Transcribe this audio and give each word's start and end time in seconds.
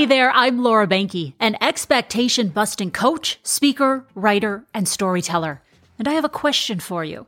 Hey 0.00 0.06
there, 0.06 0.30
I'm 0.30 0.62
Laura 0.62 0.86
Behnke, 0.86 1.34
an 1.38 1.58
expectation 1.60 2.48
busting 2.48 2.90
coach, 2.90 3.38
speaker, 3.42 4.06
writer, 4.14 4.64
and 4.72 4.88
storyteller. 4.88 5.60
And 5.98 6.08
I 6.08 6.14
have 6.14 6.24
a 6.24 6.30
question 6.30 6.80
for 6.80 7.04
you. 7.04 7.26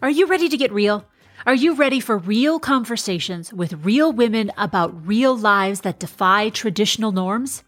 Are 0.00 0.08
you 0.08 0.26
ready 0.26 0.48
to 0.48 0.56
get 0.56 0.70
real? 0.70 1.04
Are 1.46 1.54
you 1.56 1.74
ready 1.74 1.98
for 1.98 2.16
real 2.16 2.60
conversations 2.60 3.52
with 3.52 3.84
real 3.84 4.12
women 4.12 4.52
about 4.56 5.04
real 5.04 5.36
lives 5.36 5.80
that 5.80 5.98
defy 5.98 6.48
traditional 6.50 7.10
norms? 7.10 7.64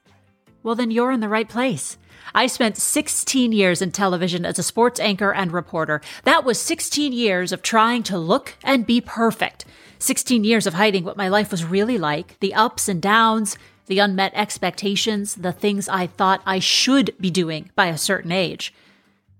Well, 0.63 0.77
then 0.77 0.93
you're 0.93 1.11
in 1.11 1.19
the 1.19 1.29
right 1.29 1.49
place. 1.49 1.99
I 2.33 2.47
spent 2.47 2.77
16 2.77 3.51
years 3.51 3.83
in 3.83 3.91
television 3.91 4.47
as 4.47 4.61
a 4.61 4.63
sports 4.63 5.01
anchor 5.01 5.35
and 5.35 5.51
reporter. 5.51 6.01
That 6.23 6.45
was 6.45 6.61
16 6.61 7.13
years 7.13 7.51
of 7.51 7.63
trying 7.63 8.05
to 8.05 8.17
look 8.17 8.55
and 8.63 8.87
be 8.87 9.01
perfect. 9.01 9.65
16 9.99 10.45
years 10.45 10.69
of 10.69 10.75
hiding 10.75 11.03
what 11.03 11.17
my 11.17 11.27
life 11.27 11.51
was 11.51 11.65
really 11.65 11.99
like, 11.99 12.39
the 12.39 12.55
ups 12.55 12.89
and 12.89 13.03
downs, 13.03 13.57
the 13.87 13.99
unmet 13.99 14.33
expectations, 14.35 15.35
the 15.35 15.53
things 15.53 15.89
I 15.89 16.07
thought 16.07 16.43
I 16.47 16.59
should 16.59 17.15
be 17.21 17.31
doing 17.31 17.71
by 17.75 17.87
a 17.87 17.99
certain 17.99 18.33
age. 18.33 18.75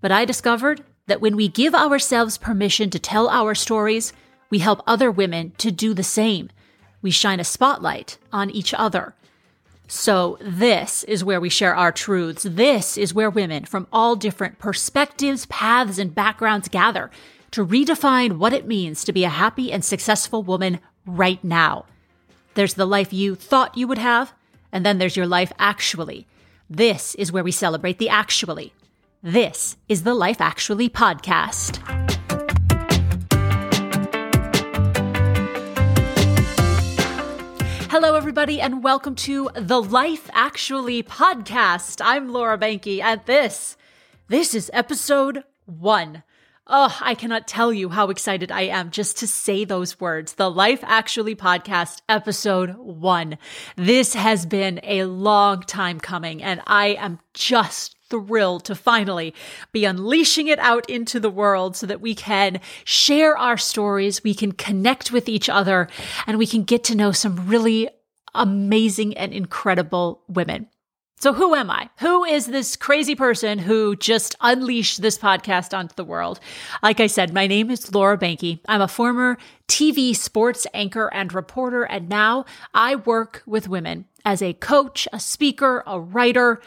But 0.01 0.13
I 0.13 0.25
discovered 0.25 0.85
that 1.07 1.21
when 1.21 1.37
we 1.37 1.49
give 1.49 1.75
ourselves 1.75 2.39
permission 2.39 2.91
to 2.91 2.99
tell 2.99 3.29
our 3.29 3.55
stories, 3.55 4.13
we 4.51 4.59
help 4.59 4.83
other 4.87 5.11
women 5.11 5.53
to 5.59 5.71
do 5.71 5.95
the 5.95 6.03
same. 6.03 6.51
We 7.03 7.11
shine 7.11 7.41
a 7.41 7.45
spotlight 7.45 8.19
on 8.33 8.51
each 8.51 8.73
other. 8.75 9.15
So, 9.87 10.39
this 10.41 11.05
is 11.05 11.23
where 11.23 11.41
we 11.41 11.51
share 11.51 11.77
our 11.77 11.93
truths. 11.93 12.47
This 12.49 12.97
is 12.97 13.13
where 13.13 13.29
women 13.29 13.67
from 13.67 13.87
all 13.93 14.17
different 14.17 14.59
perspectives, 14.59 15.45
paths, 15.47 15.99
and 15.99 16.15
backgrounds 16.15 16.69
gather 16.69 17.11
to 17.51 17.67
redefine 17.67 18.39
what 18.39 18.55
it 18.55 18.67
means 18.67 19.05
to 19.05 19.13
be 19.13 19.25
a 19.25 19.29
happy 19.29 19.71
and 19.71 19.85
successful 19.85 20.43
woman 20.43 20.81
right 21.07 21.43
now. 21.45 21.85
There's 22.55 22.75
the 22.75 22.87
life 22.87 23.13
you 23.13 23.35
thought 23.35 23.77
you 23.77 23.89
would 23.89 23.99
have, 23.99 24.33
and 24.71 24.87
then 24.87 24.99
there's 24.99 25.17
your 25.17 25.27
life 25.27 25.53
actually. 25.59 26.29
This 26.71 27.17
is 27.17 27.33
where 27.33 27.43
we 27.43 27.51
celebrate 27.51 27.99
the 27.99 28.09
actually. 28.09 28.73
This 29.25 29.77
is 29.89 30.05
the 30.05 30.15
Life 30.15 30.41
Actually 30.41 30.89
podcast. 30.89 31.79
Hello, 37.91 38.15
everybody, 38.15 38.61
and 38.61 38.85
welcome 38.85 39.17
to 39.17 39.51
the 39.57 39.83
Life 39.83 40.31
Actually 40.33 41.03
podcast. 41.03 42.01
I'm 42.05 42.29
Laura 42.29 42.57
Behnke, 42.57 43.03
and 43.03 43.21
this, 43.27 43.77
this 44.29 44.55
is 44.55 44.71
episode 44.73 45.43
one. 45.67 46.23
Oh, 46.67 46.97
I 47.03 47.15
cannot 47.15 47.47
tell 47.47 47.75
you 47.75 47.91
how 47.91 48.09
excited 48.09 48.51
I 48.51 48.63
am 48.63 48.91
just 48.91 49.19
to 49.19 49.27
say 49.27 49.67
those 49.67 50.01
words. 50.01 50.33
The 50.33 50.51
Life 50.51 50.81
Actually 50.83 51.37
podcast, 51.37 52.01
episode 52.09 52.75
one. 52.79 53.37
This 53.77 54.15
has 54.15 54.47
been 54.47 54.81
a 54.83 55.05
long 55.05 55.61
time 55.65 56.01
coming, 56.01 56.43
and 56.43 56.63
I 56.67 56.95
am 56.99 57.19
just 57.35 57.97
thrilled 58.09 58.65
to 58.65 58.75
finally 58.75 59.35
be 59.73 59.85
unleashing 59.85 60.47
it 60.47 60.59
out 60.59 60.89
into 60.89 61.21
the 61.21 61.29
world 61.29 61.77
so 61.77 61.87
that 61.87 62.01
we 62.01 62.15
can 62.15 62.61
share 62.85 63.37
our 63.37 63.59
stories, 63.59 64.25
we 64.25 64.33
can 64.33 64.53
connect 64.53 65.13
with 65.13 65.29
each 65.29 65.51
other, 65.51 65.87
and 66.27 66.39
we 66.39 66.47
can 66.47 66.63
get 66.63 66.83
to 66.85 66.95
know 66.95 67.13
some 67.13 67.47
really 67.47 67.91
amazing 68.35 69.15
and 69.19 69.35
incredible 69.35 70.23
women. 70.29 70.69
So, 71.25 71.33
who 71.33 71.55
am 71.55 71.71
I? 71.71 71.89
Who 72.01 72.23
is 72.25 72.49
this 72.49 72.77
crazy 72.77 73.15
person 73.15 73.59
who 73.59 73.97
just 73.97 74.37
unleashed 74.43 75.01
this 75.01 75.17
podcast 75.17 75.73
onto 75.73 75.95
the 75.95 76.05
world? 76.05 76.39
Like 76.83 77.01
I 77.01 77.07
said, 77.07 77.33
my 77.33 77.47
name 77.47 77.71
is 77.71 77.95
Laura 77.95 78.19
Behnke. 78.19 78.61
I'm 78.69 78.83
a 78.83 78.89
former 78.89 79.39
TV 79.67 80.15
sports 80.15 80.67
anchor 80.75 81.09
and 81.15 81.33
reporter, 81.33 81.85
and 81.85 82.11
now 82.11 82.45
I 82.75 82.97
work 82.97 83.43
with 83.47 83.71
women 83.71 84.05
as 84.27 84.43
a 84.43 84.53
coach, 84.53 85.09
a 85.15 85.19
speaker, 85.19 85.83
a 85.87 85.99
writer, 85.99 86.61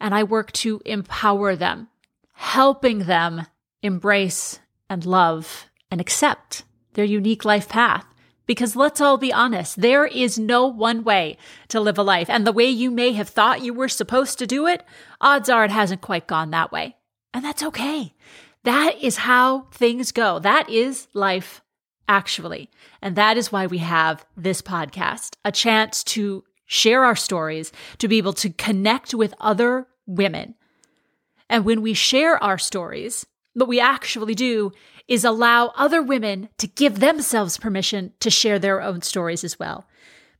and 0.00 0.14
I 0.14 0.22
work 0.22 0.52
to 0.52 0.80
empower 0.86 1.54
them, 1.54 1.88
helping 2.32 3.00
them 3.00 3.44
embrace 3.82 4.58
and 4.88 5.04
love 5.04 5.66
and 5.90 6.00
accept 6.00 6.64
their 6.94 7.04
unique 7.04 7.44
life 7.44 7.68
path 7.68 8.06
because 8.48 8.74
let's 8.74 9.00
all 9.00 9.18
be 9.18 9.32
honest, 9.32 9.80
there 9.80 10.06
is 10.06 10.38
no 10.38 10.66
one 10.66 11.04
way 11.04 11.36
to 11.68 11.78
live 11.78 11.98
a 11.98 12.02
life. 12.02 12.30
And 12.30 12.46
the 12.46 12.52
way 12.52 12.68
you 12.68 12.90
may 12.90 13.12
have 13.12 13.28
thought 13.28 13.62
you 13.62 13.74
were 13.74 13.88
supposed 13.88 14.38
to 14.38 14.46
do 14.46 14.66
it, 14.66 14.82
odds 15.20 15.50
are 15.50 15.66
it 15.66 15.70
hasn't 15.70 16.00
quite 16.00 16.26
gone 16.26 16.50
that 16.50 16.72
way. 16.72 16.96
And 17.34 17.44
that's 17.44 17.62
okay. 17.62 18.14
That 18.64 18.96
is 19.02 19.18
how 19.18 19.68
things 19.70 20.12
go. 20.12 20.38
That 20.38 20.70
is 20.70 21.08
life, 21.12 21.60
actually. 22.08 22.70
And 23.02 23.16
that 23.16 23.36
is 23.36 23.52
why 23.52 23.66
we 23.66 23.78
have 23.78 24.24
this 24.34 24.62
podcast 24.62 25.36
a 25.44 25.52
chance 25.52 26.02
to 26.04 26.42
share 26.64 27.04
our 27.04 27.16
stories, 27.16 27.70
to 27.98 28.08
be 28.08 28.16
able 28.16 28.32
to 28.32 28.50
connect 28.50 29.12
with 29.14 29.34
other 29.40 29.86
women. 30.06 30.54
And 31.50 31.66
when 31.66 31.82
we 31.82 31.92
share 31.92 32.42
our 32.42 32.58
stories, 32.58 33.26
what 33.58 33.68
we 33.68 33.80
actually 33.80 34.34
do 34.34 34.72
is 35.08 35.24
allow 35.24 35.72
other 35.76 36.02
women 36.02 36.48
to 36.58 36.66
give 36.66 37.00
themselves 37.00 37.58
permission 37.58 38.12
to 38.20 38.30
share 38.30 38.58
their 38.58 38.80
own 38.80 39.02
stories 39.02 39.42
as 39.42 39.58
well. 39.58 39.86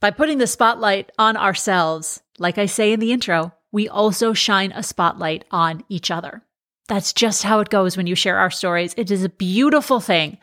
By 0.01 0.11
putting 0.11 0.39
the 0.39 0.47
spotlight 0.47 1.11
on 1.19 1.37
ourselves, 1.37 2.21
like 2.39 2.59
I 2.59 2.67
say 2.67 2.93
in 2.93 3.01
the 3.01 3.13
intro, 3.13 3.53
we 3.73 3.89
also 3.89 4.33
shine 4.33 4.73
a 4.73 4.83
spotlight 4.83 5.45
on 5.51 5.85
each 5.89 6.11
other. 6.11 6.43
That's 6.87 7.13
just 7.13 7.43
how 7.43 7.61
it 7.61 7.69
goes 7.69 7.97
when 7.97 8.07
you 8.07 8.15
share 8.15 8.39
our 8.39 8.51
stories. 8.51 8.95
It 8.97 9.11
is 9.11 9.23
a 9.23 9.29
beautiful 9.29 10.01
thing. 10.01 10.39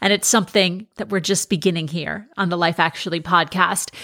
And 0.00 0.12
it's 0.12 0.26
something 0.26 0.88
that 0.96 1.08
we're 1.08 1.20
just 1.20 1.48
beginning 1.48 1.88
here 1.88 2.28
on 2.36 2.48
the 2.48 2.58
Life 2.58 2.80
Actually 2.80 3.20
podcast. 3.20 3.94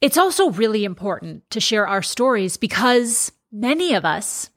It's 0.00 0.16
also 0.16 0.50
really 0.50 0.84
important 0.84 1.50
to 1.50 1.60
share 1.60 1.86
our 1.86 2.02
stories 2.02 2.56
because 2.56 3.32
many 3.52 3.94
of 3.94 4.04
us 4.04 4.48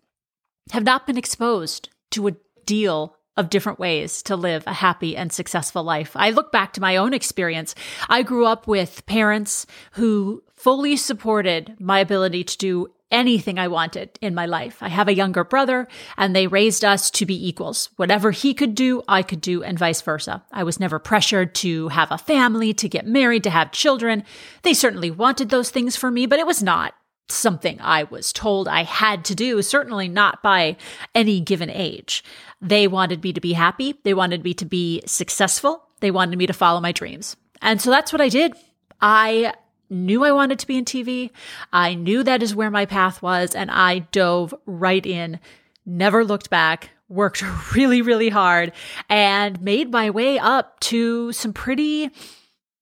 have 0.72 0.84
not 0.84 1.06
been 1.06 1.18
exposed 1.18 1.90
to 2.12 2.30
a 2.30 2.36
deal 2.66 3.18
of 3.38 3.50
different 3.50 3.80
ways 3.80 4.22
to 4.24 4.36
live 4.36 4.64
a 4.68 4.74
happy 4.74 5.16
and 5.16 5.32
successful 5.32 5.84
life. 5.84 6.12
I 6.16 6.32
look 6.32 6.52
back 6.52 6.74
to 6.74 6.82
my 6.82 6.98
own 6.98 7.14
experience. 7.14 7.76
I 8.10 8.24
grew 8.24 8.46
up 8.46 8.68
with 8.68 9.06
parents 9.06 9.66
who 9.94 10.44
fully 10.54 10.98
supported 10.98 11.76
my 11.80 12.00
ability 12.00 12.44
to 12.44 12.58
do 12.58 12.88
anything 13.10 13.60
I 13.60 13.68
wanted 13.68 14.18
in 14.22 14.34
my 14.34 14.46
life. 14.46 14.78
I 14.82 14.88
have 14.88 15.08
a 15.08 15.16
younger 15.16 15.44
brother 15.44 15.88
and 16.18 16.36
they 16.36 16.48
raised 16.48 16.86
us 16.86 17.12
to 17.12 17.26
be 17.26 17.48
equals. 17.48 17.90
Whatever 17.98 18.32
he 18.32 18.54
could 18.54 18.74
do, 18.74 19.04
I 19.08 19.22
could 19.22 19.42
do 19.42 19.64
and 19.64 19.78
vice 19.78 20.02
versa. 20.02 20.44
I 20.52 20.64
was 20.64 20.80
never 20.80 20.98
pressured 20.98 21.54
to 21.56 21.90
have 21.90 22.12
a 22.12 22.18
family, 22.18 22.74
to 22.76 22.88
get 22.88 23.06
married, 23.06 23.44
to 23.44 23.50
have 23.50 23.72
children. 23.72 24.24
They 24.64 24.74
certainly 24.74 25.12
wanted 25.12 25.50
those 25.50 25.70
things 25.70 25.96
for 25.96 26.10
me, 26.10 26.26
but 26.26 26.40
it 26.40 26.48
was 26.48 26.64
not 26.64 26.94
something 27.30 27.80
I 27.82 28.04
was 28.04 28.34
told 28.34 28.68
I 28.68 28.84
had 28.84 29.24
to 29.26 29.36
do, 29.36 29.62
certainly 29.62 30.08
not 30.08 30.44
by 30.44 30.78
any 31.16 31.40
given 31.40 31.70
age. 31.70 32.24
They 32.62 32.88
wanted 32.88 33.24
me 33.24 33.34
to 33.34 33.42
be 33.42 33.54
happy. 33.54 33.96
They 34.04 34.14
wanted 34.14 34.44
me 34.44 34.54
to 34.56 34.66
be 34.66 35.02
successful. 35.06 35.84
They 36.00 36.12
wanted 36.12 36.38
me 36.38 36.48
to 36.48 36.54
follow 36.54 36.82
my 36.82 36.92
dreams. 36.92 37.36
And 37.62 37.82
so 37.82 37.90
that's 37.90 38.12
what 38.12 38.22
I 38.22 38.30
did. 38.30 38.54
I 39.00 39.54
knew 39.90 40.24
I 40.24 40.32
wanted 40.32 40.60
to 40.60 40.68
be 40.68 40.78
in 40.78 40.86
TV. 40.86 41.32
I 41.72 41.96
knew 41.96 42.24
that 42.24 42.42
is 42.44 42.56
where 42.56 42.72
my 42.72 42.86
path 42.86 43.22
was, 43.22 43.56
and 43.56 43.70
I 43.70 44.00
dove 44.00 44.54
right 44.66 45.06
in, 45.06 45.40
never 45.86 46.24
looked 46.24 46.50
back, 46.50 46.92
worked 47.10 47.44
really, 47.76 48.02
really 48.02 48.30
hard, 48.30 48.72
and 49.10 49.62
made 49.62 49.92
my 49.92 50.10
way 50.10 50.40
up 50.40 50.80
to 50.82 51.32
some 51.34 51.54
pretty 51.54 52.10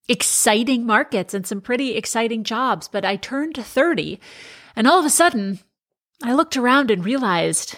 exciting 0.09 0.86
markets 0.86 1.34
and 1.34 1.47
some 1.47 1.62
pretty 1.62 1.96
exciting 1.96 2.44
jobs. 2.44 2.88
But 2.88 3.06
I 3.06 3.16
turned 3.16 3.56
30 3.56 4.20
and 4.75 4.88
all 4.88 5.00
of 5.00 5.06
a 5.06 5.09
sudden 5.09 5.59
I 6.24 6.34
looked 6.34 6.58
around 6.58 6.92
and 6.92 7.06
realized 7.06 7.78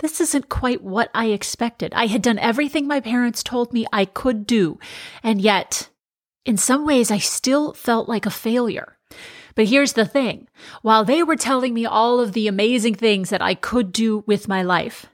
this 0.00 0.20
isn't 0.20 0.48
quite 0.48 0.82
what 0.82 1.10
I 1.14 1.26
expected. 1.26 1.92
I 1.94 2.06
had 2.06 2.22
done 2.22 2.38
everything 2.38 2.86
my 2.86 3.00
parents 3.00 3.42
told 3.42 3.72
me 3.72 3.86
I 3.92 4.04
could 4.04 4.46
do. 4.46 4.78
And 5.22 5.40
yet, 5.40 5.88
in 6.44 6.56
some 6.56 6.86
ways, 6.86 7.10
I 7.10 7.18
still 7.18 7.72
felt 7.72 8.08
like 8.08 8.24
a 8.24 8.30
failure. 8.30 8.96
But 9.56 9.66
here's 9.66 9.94
the 9.94 10.04
thing 10.04 10.46
while 10.82 11.04
they 11.04 11.22
were 11.22 11.34
telling 11.34 11.74
me 11.74 11.84
all 11.84 12.20
of 12.20 12.32
the 12.32 12.46
amazing 12.46 12.94
things 12.94 13.30
that 13.30 13.42
I 13.42 13.54
could 13.54 13.90
do 13.90 14.22
with 14.24 14.46
my 14.46 14.62
life, 14.62 15.06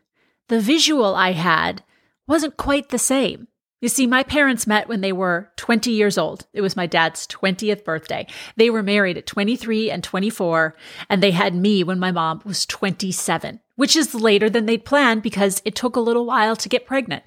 the 0.49 0.61
visual 0.61 1.15
I 1.15 1.32
had 1.32 1.82
wasn't 2.29 2.59
quite 2.59 2.91
the 2.91 2.99
same. 2.99 3.49
You 3.85 3.91
see, 3.91 4.07
my 4.07 4.23
parents 4.23 4.67
met 4.67 4.89
when 4.89 5.03
they 5.03 5.13
were 5.13 5.51
20 5.57 5.91
years 5.91 6.17
old. 6.17 6.47
It 6.55 6.63
was 6.63 6.75
my 6.75 6.87
dad's 6.87 7.27
20th 7.27 7.85
birthday. 7.85 8.27
They 8.57 8.71
were 8.71 8.83
married 8.83 9.19
at 9.19 9.27
23 9.27 9.91
and 9.91 10.03
24, 10.03 10.75
and 11.11 11.23
they 11.23 11.33
had 11.33 11.55
me 11.55 11.85
when 11.85 11.99
my 11.99 12.11
mom 12.11 12.41
was 12.47 12.65
27, 12.65 13.61
which 13.77 13.95
is 13.95 14.15
later 14.15 14.49
than 14.49 14.65
they'd 14.65 14.87
planned 14.87 15.23
because 15.23 15.61
it 15.67 15.75
took 15.75 15.97
a 15.97 16.01
little 16.01 16.25
while 16.25 16.57
to 16.57 16.69
get 16.71 16.87
pregnant. 16.87 17.25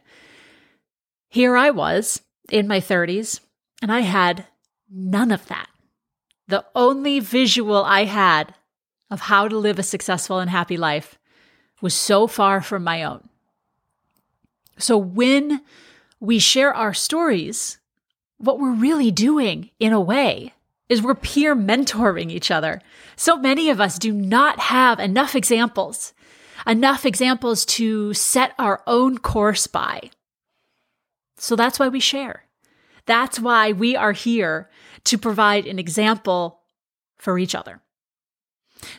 Here 1.28 1.56
I 1.56 1.70
was 1.70 2.24
in 2.50 2.68
my 2.68 2.80
30s, 2.80 3.40
and 3.84 3.92
I 3.92 4.00
had 4.00 4.48
none 4.92 5.30
of 5.30 5.46
that. 5.50 5.70
The 6.48 6.66
only 6.74 7.20
visual 7.20 7.84
I 7.84 8.06
had 8.06 8.56
of 9.12 9.20
how 9.20 9.48
to 9.48 9.60
live 9.60 9.78
a 9.78 9.84
successful 9.84 10.40
and 10.40 10.50
happy 10.50 10.76
life 10.76 11.20
was 11.82 11.94
so 11.94 12.26
far 12.26 12.62
from 12.62 12.84
my 12.84 13.04
own. 13.04 13.30
So 14.80 14.98
when 14.98 15.62
we 16.20 16.40
share 16.40 16.74
our 16.74 16.94
stories, 16.94 17.80
what 18.38 18.60
we're 18.60 18.74
really 18.74 19.12
doing, 19.12 19.72
in 19.80 19.94
a 19.94 20.02
way, 20.02 20.54
is 20.90 21.02
we're 21.02 21.16
peer 21.16 21.56
mentoring 21.56 22.32
each 22.32 22.50
other. 22.50 22.82
So 23.16 23.38
many 23.38 23.70
of 23.70 23.82
us 23.82 24.00
do 24.00 24.12
not 24.12 24.60
have 24.60 25.00
enough 25.00 25.36
examples, 25.36 26.14
enough 26.66 27.06
examples 27.06 27.66
to 27.66 28.14
set 28.14 28.54
our 28.58 28.82
own 28.88 29.18
course 29.18 29.68
by. 29.68 30.12
So 31.38 31.56
that's 31.56 31.80
why 31.80 31.90
we 31.90 32.00
share. 32.00 32.44
That's 33.06 33.40
why 33.40 33.72
we 33.72 33.96
are 33.96 34.12
here 34.12 34.70
to 35.06 35.18
provide 35.18 35.66
an 35.66 35.80
example 35.80 36.62
for 37.18 37.38
each 37.38 37.56
other. 37.56 37.82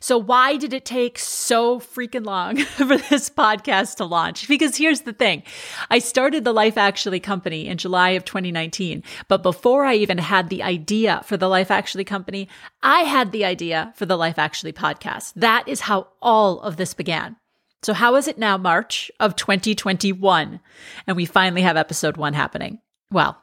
So, 0.00 0.18
why 0.18 0.56
did 0.56 0.72
it 0.72 0.84
take 0.84 1.18
so 1.18 1.78
freaking 1.78 2.26
long 2.26 2.56
for 2.64 2.96
this 2.96 3.30
podcast 3.30 3.96
to 3.96 4.04
launch? 4.04 4.48
Because 4.48 4.76
here's 4.76 5.02
the 5.02 5.12
thing 5.12 5.42
I 5.90 5.98
started 5.98 6.44
the 6.44 6.52
Life 6.52 6.76
Actually 6.76 7.20
company 7.20 7.66
in 7.66 7.78
July 7.78 8.10
of 8.10 8.24
2019. 8.24 9.02
But 9.28 9.42
before 9.42 9.84
I 9.84 9.94
even 9.94 10.18
had 10.18 10.48
the 10.48 10.62
idea 10.62 11.22
for 11.24 11.36
the 11.36 11.48
Life 11.48 11.70
Actually 11.70 12.04
company, 12.04 12.48
I 12.82 13.00
had 13.00 13.32
the 13.32 13.44
idea 13.44 13.92
for 13.96 14.06
the 14.06 14.16
Life 14.16 14.38
Actually 14.38 14.72
podcast. 14.72 15.32
That 15.34 15.66
is 15.68 15.80
how 15.80 16.08
all 16.20 16.60
of 16.60 16.76
this 16.76 16.94
began. 16.94 17.36
So, 17.82 17.94
how 17.94 18.16
is 18.16 18.26
it 18.26 18.38
now, 18.38 18.56
March 18.56 19.10
of 19.20 19.36
2021? 19.36 20.60
And 21.06 21.16
we 21.16 21.26
finally 21.26 21.62
have 21.62 21.76
episode 21.76 22.16
one 22.16 22.34
happening. 22.34 22.80
Well, 23.10 23.40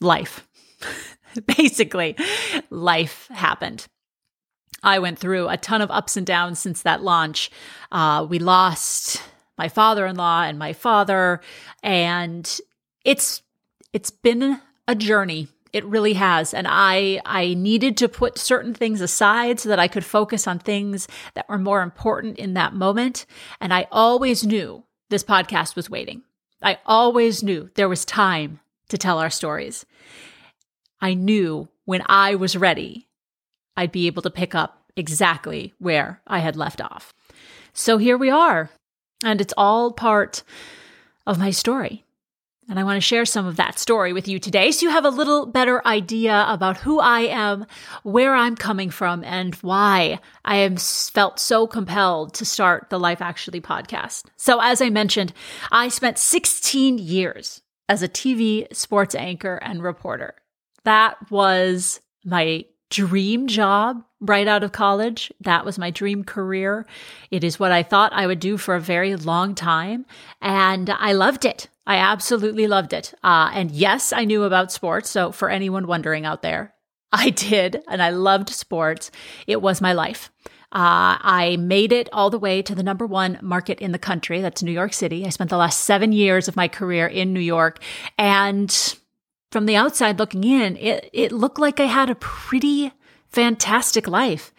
life. 0.00 0.46
Basically, 1.56 2.16
life 2.70 3.28
happened. 3.32 3.86
I 4.84 4.98
went 4.98 5.18
through 5.18 5.48
a 5.48 5.56
ton 5.56 5.82
of 5.82 5.90
ups 5.90 6.16
and 6.16 6.26
downs 6.26 6.58
since 6.58 6.82
that 6.82 7.02
launch. 7.02 7.50
Uh, 7.90 8.26
we 8.28 8.38
lost 8.38 9.22
my 9.56 9.68
father-in-law 9.68 10.42
and 10.42 10.58
my 10.58 10.72
father, 10.72 11.40
and 11.82 12.60
it's 13.04 13.42
it's 13.92 14.10
been 14.10 14.60
a 14.86 14.94
journey. 14.94 15.48
It 15.72 15.84
really 15.86 16.12
has, 16.12 16.54
and 16.54 16.66
I 16.68 17.20
I 17.24 17.54
needed 17.54 17.96
to 17.98 18.08
put 18.08 18.38
certain 18.38 18.74
things 18.74 19.00
aside 19.00 19.58
so 19.58 19.68
that 19.70 19.80
I 19.80 19.88
could 19.88 20.04
focus 20.04 20.46
on 20.46 20.58
things 20.58 21.08
that 21.34 21.48
were 21.48 21.58
more 21.58 21.82
important 21.82 22.38
in 22.38 22.54
that 22.54 22.74
moment. 22.74 23.26
And 23.60 23.72
I 23.72 23.88
always 23.90 24.44
knew 24.44 24.84
this 25.08 25.24
podcast 25.24 25.76
was 25.76 25.90
waiting. 25.90 26.22
I 26.62 26.78
always 26.86 27.42
knew 27.42 27.70
there 27.74 27.88
was 27.88 28.04
time 28.04 28.60
to 28.88 28.98
tell 28.98 29.18
our 29.18 29.30
stories. 29.30 29.84
I 31.00 31.14
knew 31.14 31.68
when 31.84 32.02
I 32.06 32.34
was 32.36 32.56
ready 32.56 33.03
I'd 33.76 33.92
be 33.92 34.06
able 34.06 34.22
to 34.22 34.30
pick 34.30 34.54
up 34.54 34.82
exactly 34.96 35.74
where 35.78 36.20
I 36.26 36.38
had 36.38 36.56
left 36.56 36.80
off. 36.80 37.12
So 37.72 37.98
here 37.98 38.16
we 38.16 38.30
are, 38.30 38.70
and 39.24 39.40
it's 39.40 39.54
all 39.56 39.92
part 39.92 40.42
of 41.26 41.38
my 41.38 41.50
story. 41.50 42.04
And 42.68 42.78
I 42.78 42.84
want 42.84 42.96
to 42.96 43.00
share 43.00 43.26
some 43.26 43.44
of 43.44 43.56
that 43.56 43.78
story 43.78 44.14
with 44.14 44.26
you 44.26 44.38
today 44.38 44.70
so 44.70 44.86
you 44.86 44.90
have 44.90 45.04
a 45.04 45.10
little 45.10 45.44
better 45.44 45.86
idea 45.86 46.46
about 46.48 46.78
who 46.78 46.98
I 46.98 47.20
am, 47.20 47.66
where 48.04 48.34
I'm 48.34 48.56
coming 48.56 48.88
from, 48.88 49.22
and 49.22 49.54
why 49.56 50.18
I 50.46 50.56
am 50.56 50.76
felt 50.76 51.38
so 51.38 51.66
compelled 51.66 52.32
to 52.34 52.46
start 52.46 52.88
the 52.88 52.98
Life 52.98 53.20
Actually 53.20 53.60
podcast. 53.60 54.24
So, 54.36 54.60
as 54.62 54.80
I 54.80 54.88
mentioned, 54.88 55.34
I 55.70 55.88
spent 55.88 56.16
16 56.16 56.98
years 56.98 57.60
as 57.88 58.02
a 58.02 58.08
TV 58.08 58.74
sports 58.74 59.14
anchor 59.14 59.56
and 59.56 59.82
reporter. 59.82 60.34
That 60.84 61.16
was 61.30 62.00
my 62.24 62.64
dream 62.90 63.46
job 63.46 64.04
right 64.20 64.46
out 64.46 64.62
of 64.62 64.72
college. 64.72 65.32
That 65.40 65.64
was 65.64 65.78
my 65.78 65.90
dream 65.90 66.24
career. 66.24 66.86
It 67.30 67.44
is 67.44 67.58
what 67.58 67.72
I 67.72 67.82
thought 67.82 68.12
I 68.12 68.26
would 68.26 68.40
do 68.40 68.56
for 68.56 68.74
a 68.74 68.80
very 68.80 69.16
long 69.16 69.54
time. 69.54 70.06
And 70.40 70.90
I 70.90 71.12
loved 71.12 71.44
it. 71.44 71.68
I 71.86 71.96
absolutely 71.96 72.66
loved 72.66 72.92
it. 72.92 73.12
Uh, 73.22 73.50
and 73.52 73.70
yes, 73.70 74.12
I 74.12 74.24
knew 74.24 74.44
about 74.44 74.72
sports. 74.72 75.10
So 75.10 75.32
for 75.32 75.50
anyone 75.50 75.86
wondering 75.86 76.24
out 76.24 76.42
there, 76.42 76.74
I 77.12 77.30
did. 77.30 77.82
And 77.88 78.02
I 78.02 78.10
loved 78.10 78.48
sports. 78.50 79.10
It 79.46 79.60
was 79.60 79.80
my 79.80 79.92
life. 79.92 80.30
Uh, 80.72 81.14
I 81.20 81.56
made 81.60 81.92
it 81.92 82.08
all 82.12 82.30
the 82.30 82.38
way 82.38 82.60
to 82.60 82.74
the 82.74 82.82
number 82.82 83.06
one 83.06 83.38
market 83.40 83.78
in 83.78 83.92
the 83.92 83.98
country. 83.98 84.40
That's 84.40 84.62
New 84.62 84.72
York 84.72 84.92
City. 84.92 85.24
I 85.24 85.28
spent 85.28 85.50
the 85.50 85.56
last 85.56 85.82
seven 85.82 86.10
years 86.10 86.48
of 86.48 86.56
my 86.56 86.66
career 86.66 87.06
in 87.06 87.32
New 87.32 87.38
York. 87.38 87.80
And 88.18 88.96
from 89.54 89.66
the 89.66 89.76
outside 89.76 90.18
looking 90.18 90.42
in, 90.42 90.76
it, 90.78 91.08
it 91.12 91.30
looked 91.30 91.60
like 91.60 91.78
I 91.78 91.84
had 91.84 92.10
a 92.10 92.16
pretty 92.16 92.90
fantastic 93.28 94.08
life. 94.08 94.52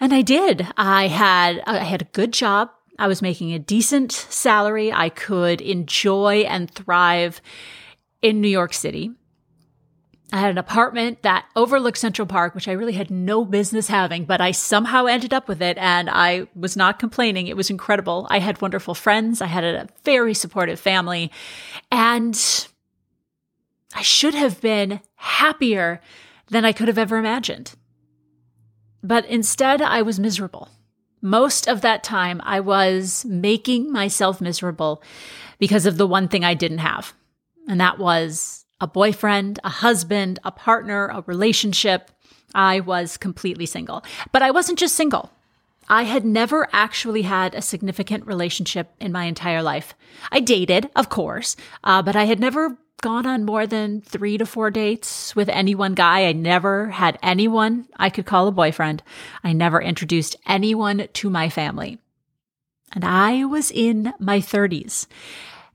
And 0.00 0.14
I 0.14 0.22
did. 0.22 0.68
I 0.74 1.08
had, 1.08 1.62
I 1.66 1.80
had 1.80 2.00
a 2.00 2.06
good 2.06 2.32
job. 2.32 2.70
I 2.98 3.08
was 3.08 3.20
making 3.20 3.52
a 3.52 3.58
decent 3.58 4.10
salary. 4.10 4.90
I 4.90 5.10
could 5.10 5.60
enjoy 5.60 6.46
and 6.48 6.70
thrive 6.70 7.42
in 8.22 8.40
New 8.40 8.48
York 8.48 8.72
City. 8.72 9.10
I 10.32 10.38
had 10.38 10.50
an 10.50 10.56
apartment 10.56 11.20
that 11.24 11.44
overlooked 11.54 11.98
Central 11.98 12.24
Park, 12.24 12.54
which 12.54 12.68
I 12.68 12.72
really 12.72 12.94
had 12.94 13.10
no 13.10 13.44
business 13.44 13.88
having, 13.88 14.24
but 14.24 14.40
I 14.40 14.52
somehow 14.52 15.04
ended 15.04 15.34
up 15.34 15.46
with 15.46 15.60
it 15.60 15.76
and 15.76 16.08
I 16.08 16.46
was 16.56 16.74
not 16.74 16.98
complaining. 16.98 17.48
It 17.48 17.56
was 17.58 17.68
incredible. 17.68 18.26
I 18.30 18.38
had 18.38 18.62
wonderful 18.62 18.94
friends. 18.94 19.42
I 19.42 19.46
had 19.46 19.62
a 19.62 19.88
very 20.04 20.32
supportive 20.32 20.80
family 20.80 21.30
and 21.90 22.34
I 24.02 24.04
should 24.04 24.34
have 24.34 24.60
been 24.60 24.98
happier 25.14 26.00
than 26.48 26.64
I 26.64 26.72
could 26.72 26.88
have 26.88 26.98
ever 26.98 27.18
imagined. 27.18 27.74
But 29.00 29.24
instead, 29.26 29.80
I 29.80 30.02
was 30.02 30.18
miserable. 30.18 30.70
Most 31.20 31.68
of 31.68 31.82
that 31.82 32.02
time, 32.02 32.40
I 32.42 32.58
was 32.58 33.24
making 33.24 33.92
myself 33.92 34.40
miserable 34.40 35.04
because 35.60 35.86
of 35.86 35.98
the 35.98 36.06
one 36.08 36.26
thing 36.26 36.44
I 36.44 36.54
didn't 36.54 36.78
have. 36.78 37.14
And 37.68 37.80
that 37.80 38.00
was 38.00 38.64
a 38.80 38.88
boyfriend, 38.88 39.60
a 39.62 39.68
husband, 39.68 40.40
a 40.42 40.50
partner, 40.50 41.06
a 41.06 41.22
relationship. 41.28 42.10
I 42.56 42.80
was 42.80 43.16
completely 43.16 43.66
single. 43.66 44.02
But 44.32 44.42
I 44.42 44.50
wasn't 44.50 44.80
just 44.80 44.96
single. 44.96 45.30
I 45.88 46.02
had 46.02 46.24
never 46.24 46.68
actually 46.72 47.22
had 47.22 47.54
a 47.54 47.62
significant 47.62 48.26
relationship 48.26 48.90
in 48.98 49.12
my 49.12 49.26
entire 49.26 49.62
life. 49.62 49.94
I 50.32 50.40
dated, 50.40 50.90
of 50.96 51.08
course, 51.08 51.54
uh, 51.84 52.02
but 52.02 52.16
I 52.16 52.24
had 52.24 52.40
never 52.40 52.78
gone 53.02 53.26
on 53.26 53.44
more 53.44 53.66
than 53.66 54.00
three 54.00 54.38
to 54.38 54.46
four 54.46 54.70
dates 54.70 55.36
with 55.36 55.50
any 55.50 55.74
one 55.74 55.94
guy. 55.94 56.26
I 56.26 56.32
never 56.32 56.88
had 56.88 57.18
anyone 57.22 57.86
I 57.96 58.08
could 58.08 58.24
call 58.24 58.48
a 58.48 58.52
boyfriend. 58.52 59.02
I 59.44 59.52
never 59.52 59.82
introduced 59.82 60.36
anyone 60.46 61.08
to 61.12 61.28
my 61.28 61.50
family. 61.50 61.98
And 62.94 63.04
I 63.04 63.44
was 63.44 63.70
in 63.70 64.14
my 64.18 64.38
30s. 64.38 65.06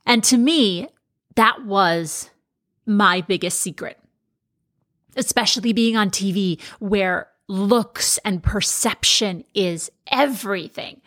And 0.06 0.24
to 0.24 0.38
me, 0.38 0.88
that 1.35 1.65
was 1.65 2.31
my 2.85 3.21
biggest 3.21 3.59
secret, 3.59 3.99
especially 5.16 5.73
being 5.73 5.95
on 5.97 6.09
TV 6.09 6.59
where 6.80 7.28
looks 7.47 8.18
and 8.19 8.42
perception 8.42 9.44
is 9.54 9.92
everything. 10.11 11.02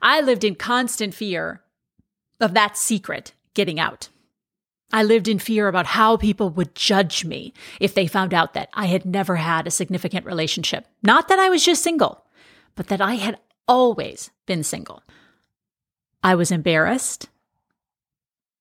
I 0.00 0.20
lived 0.20 0.44
in 0.44 0.54
constant 0.54 1.14
fear 1.14 1.62
of 2.40 2.54
that 2.54 2.76
secret 2.76 3.32
getting 3.54 3.80
out. 3.80 4.08
I 4.92 5.02
lived 5.02 5.28
in 5.28 5.38
fear 5.38 5.68
about 5.68 5.86
how 5.86 6.16
people 6.16 6.50
would 6.50 6.74
judge 6.74 7.24
me 7.24 7.52
if 7.80 7.94
they 7.94 8.06
found 8.06 8.32
out 8.32 8.54
that 8.54 8.68
I 8.74 8.86
had 8.86 9.04
never 9.04 9.36
had 9.36 9.66
a 9.66 9.72
significant 9.72 10.26
relationship. 10.26 10.86
Not 11.02 11.28
that 11.28 11.38
I 11.38 11.48
was 11.48 11.64
just 11.64 11.82
single, 11.82 12.24
but 12.74 12.88
that 12.88 13.00
I 13.00 13.14
had 13.14 13.38
always 13.66 14.30
been 14.46 14.62
single. 14.62 15.02
I 16.22 16.34
was 16.34 16.50
embarrassed 16.50 17.28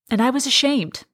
and 0.09 0.21
I 0.21 0.29
was 0.29 0.47
ashamed. 0.47 1.05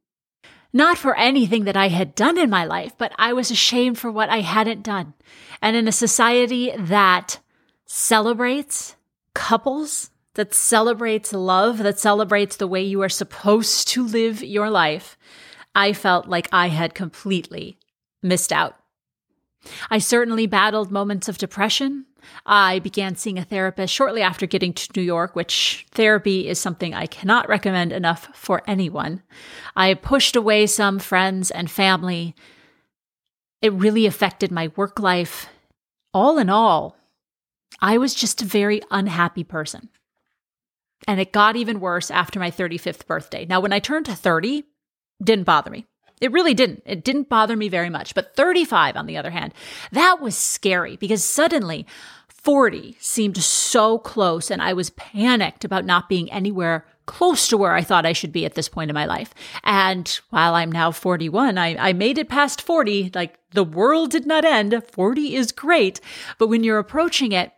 Not 0.72 0.98
for 0.98 1.18
anything 1.18 1.64
that 1.64 1.78
I 1.78 1.88
had 1.88 2.14
done 2.14 2.38
in 2.38 2.50
my 2.50 2.64
life, 2.64 2.94
but 2.98 3.12
I 3.18 3.34
was 3.34 3.50
ashamed 3.50 3.98
for 3.98 4.12
what 4.12 4.30
I 4.30 4.42
hadn't 4.42 4.84
done. 4.84 5.14
And 5.62 5.76
in 5.76 5.88
a 5.88 5.92
society 5.92 6.72
that 6.78 7.40
celebrates 7.86 8.96
couples 9.34 10.12
that 10.40 10.54
celebrates 10.54 11.34
love, 11.34 11.80
that 11.80 12.00
celebrates 12.00 12.56
the 12.56 12.66
way 12.66 12.82
you 12.82 13.02
are 13.02 13.10
supposed 13.10 13.90
to 13.90 14.08
live 14.08 14.42
your 14.42 14.70
life, 14.70 15.18
I 15.76 15.92
felt 15.92 16.30
like 16.30 16.48
I 16.54 16.68
had 16.68 16.96
completely 16.96 17.78
missed 18.24 18.54
out. 18.54 18.78
I 19.92 19.98
certainly 19.98 20.48
battled 20.48 20.92
moments 20.92 21.28
of 21.28 21.38
depression. 21.38 22.06
I 22.46 22.80
began 22.80 23.18
seeing 23.18 23.38
a 23.38 23.44
therapist 23.44 23.94
shortly 23.94 24.22
after 24.22 24.46
getting 24.46 24.72
to 24.72 24.88
New 24.96 25.02
York, 25.02 25.36
which 25.36 25.86
therapy 25.92 26.48
is 26.48 26.58
something 26.58 26.94
I 26.94 27.06
cannot 27.06 27.50
recommend 27.50 27.92
enough 27.92 28.30
for 28.34 28.62
anyone. 28.66 29.22
I 29.76 29.94
pushed 29.94 30.38
away 30.38 30.68
some 30.68 31.00
friends 31.00 31.52
and 31.52 31.70
family. 31.70 32.34
It 33.62 33.74
really 33.74 34.06
affected 34.06 34.54
my 34.54 34.72
work 34.78 35.02
life. 35.02 35.50
All 36.14 36.38
in 36.38 36.50
all, 36.50 36.96
I 37.82 37.98
was 37.98 38.14
just 38.14 38.42
a 38.42 38.46
very 38.46 38.82
unhappy 38.90 39.44
person. 39.44 39.90
And 41.08 41.20
it 41.20 41.32
got 41.32 41.56
even 41.56 41.80
worse 41.80 42.12
after 42.12 42.40
my 42.40 42.52
35th 42.52 43.06
birthday. 43.08 43.46
Now, 43.46 43.60
when 43.60 43.74
I 43.74 43.80
turned 43.80 44.06
to 44.08 44.16
30, 44.16 44.64
didn't 45.24 45.46
bother 45.46 45.72
me. 45.72 45.86
It 46.22 46.32
really 46.32 46.54
didn't. 46.54 46.84
It 46.86 47.04
didn't 47.04 47.30
bother 47.30 47.56
me 47.56 47.70
very 47.70 47.90
much. 47.90 48.14
But 48.14 48.36
35, 48.36 48.98
on 48.98 49.06
the 49.06 49.18
other 49.18 49.32
hand, 49.32 49.54
that 49.92 50.20
was 50.22 50.36
scary 50.36 50.98
because 50.98 51.24
suddenly 51.24 51.86
40 52.28 52.98
seemed 53.00 53.38
so 53.38 53.98
close 53.98 54.52
and 54.52 54.62
I 54.62 54.74
was 54.74 54.90
panicked 54.92 55.64
about 55.64 55.86
not 55.86 56.10
being 56.10 56.32
anywhere 56.32 56.86
close 57.06 57.48
to 57.48 57.58
where 57.58 57.74
I 57.74 57.82
thought 57.82 58.06
I 58.06 58.14
should 58.14 58.32
be 58.32 58.46
at 58.46 58.54
this 58.54 58.70
point 58.70 58.92
in 58.92 58.94
my 58.94 59.06
life. 59.06 59.34
And 59.64 60.08
while 60.30 60.54
I'm 60.56 60.72
now 60.72 60.92
41, 60.92 61.58
I, 61.58 61.76
I 61.90 61.94
made 61.94 62.18
it 62.18 62.30
past 62.30 62.62
40. 62.62 63.12
Like 63.16 63.40
the 63.52 63.64
world 63.64 64.12
did 64.12 64.28
not 64.28 64.46
end. 64.46 64.84
40 64.92 65.36
is 65.36 65.52
great. 65.52 66.00
But 66.38 66.48
when 66.48 66.64
you're 66.64 66.80
approaching 66.80 67.32
it 67.32 67.52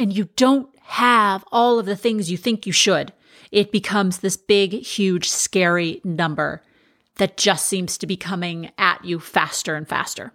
and 0.00 0.12
you 0.12 0.28
don't 0.36 0.68
have 0.84 1.44
all 1.52 1.78
of 1.78 1.86
the 1.86 1.96
things 1.96 2.30
you 2.30 2.36
think 2.36 2.66
you 2.66 2.72
should, 2.72 3.12
it 3.50 3.72
becomes 3.72 4.18
this 4.18 4.36
big, 4.36 4.72
huge, 4.72 5.28
scary 5.28 6.00
number 6.04 6.62
that 7.16 7.36
just 7.36 7.66
seems 7.66 7.98
to 7.98 8.06
be 8.06 8.16
coming 8.16 8.70
at 8.78 9.04
you 9.04 9.20
faster 9.20 9.74
and 9.74 9.88
faster. 9.88 10.32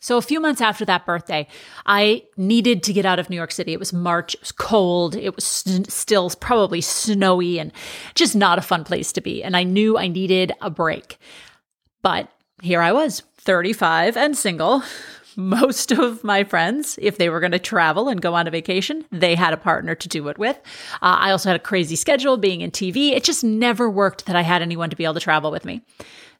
So, 0.00 0.16
a 0.16 0.22
few 0.22 0.38
months 0.38 0.60
after 0.60 0.84
that 0.84 1.04
birthday, 1.04 1.48
I 1.84 2.22
needed 2.36 2.84
to 2.84 2.92
get 2.92 3.04
out 3.04 3.18
of 3.18 3.28
New 3.28 3.36
York 3.36 3.50
City. 3.50 3.72
It 3.72 3.80
was 3.80 3.92
March, 3.92 4.34
it 4.34 4.40
was 4.40 4.52
cold, 4.52 5.16
it 5.16 5.34
was 5.34 5.44
still 5.44 6.30
probably 6.30 6.80
snowy, 6.80 7.58
and 7.58 7.72
just 8.14 8.36
not 8.36 8.58
a 8.58 8.62
fun 8.62 8.84
place 8.84 9.10
to 9.12 9.20
be. 9.20 9.42
And 9.42 9.56
I 9.56 9.64
knew 9.64 9.98
I 9.98 10.06
needed 10.06 10.52
a 10.60 10.70
break. 10.70 11.18
But 12.00 12.30
here 12.62 12.80
I 12.80 12.92
was, 12.92 13.24
35 13.38 14.16
and 14.16 14.36
single. 14.36 14.84
Most 15.38 15.92
of 15.92 16.24
my 16.24 16.42
friends, 16.42 16.98
if 17.00 17.16
they 17.16 17.28
were 17.28 17.38
going 17.38 17.52
to 17.52 17.60
travel 17.60 18.08
and 18.08 18.20
go 18.20 18.34
on 18.34 18.48
a 18.48 18.50
vacation, 18.50 19.04
they 19.12 19.36
had 19.36 19.52
a 19.52 19.56
partner 19.56 19.94
to 19.94 20.08
do 20.08 20.26
it 20.26 20.36
with. 20.36 20.56
Uh, 20.94 21.14
I 21.20 21.30
also 21.30 21.48
had 21.48 21.54
a 21.54 21.62
crazy 21.62 21.94
schedule 21.94 22.36
being 22.38 22.60
in 22.60 22.72
TV. 22.72 23.12
It 23.12 23.22
just 23.22 23.44
never 23.44 23.88
worked 23.88 24.26
that 24.26 24.34
I 24.34 24.42
had 24.42 24.62
anyone 24.62 24.90
to 24.90 24.96
be 24.96 25.04
able 25.04 25.14
to 25.14 25.20
travel 25.20 25.52
with 25.52 25.64
me. 25.64 25.82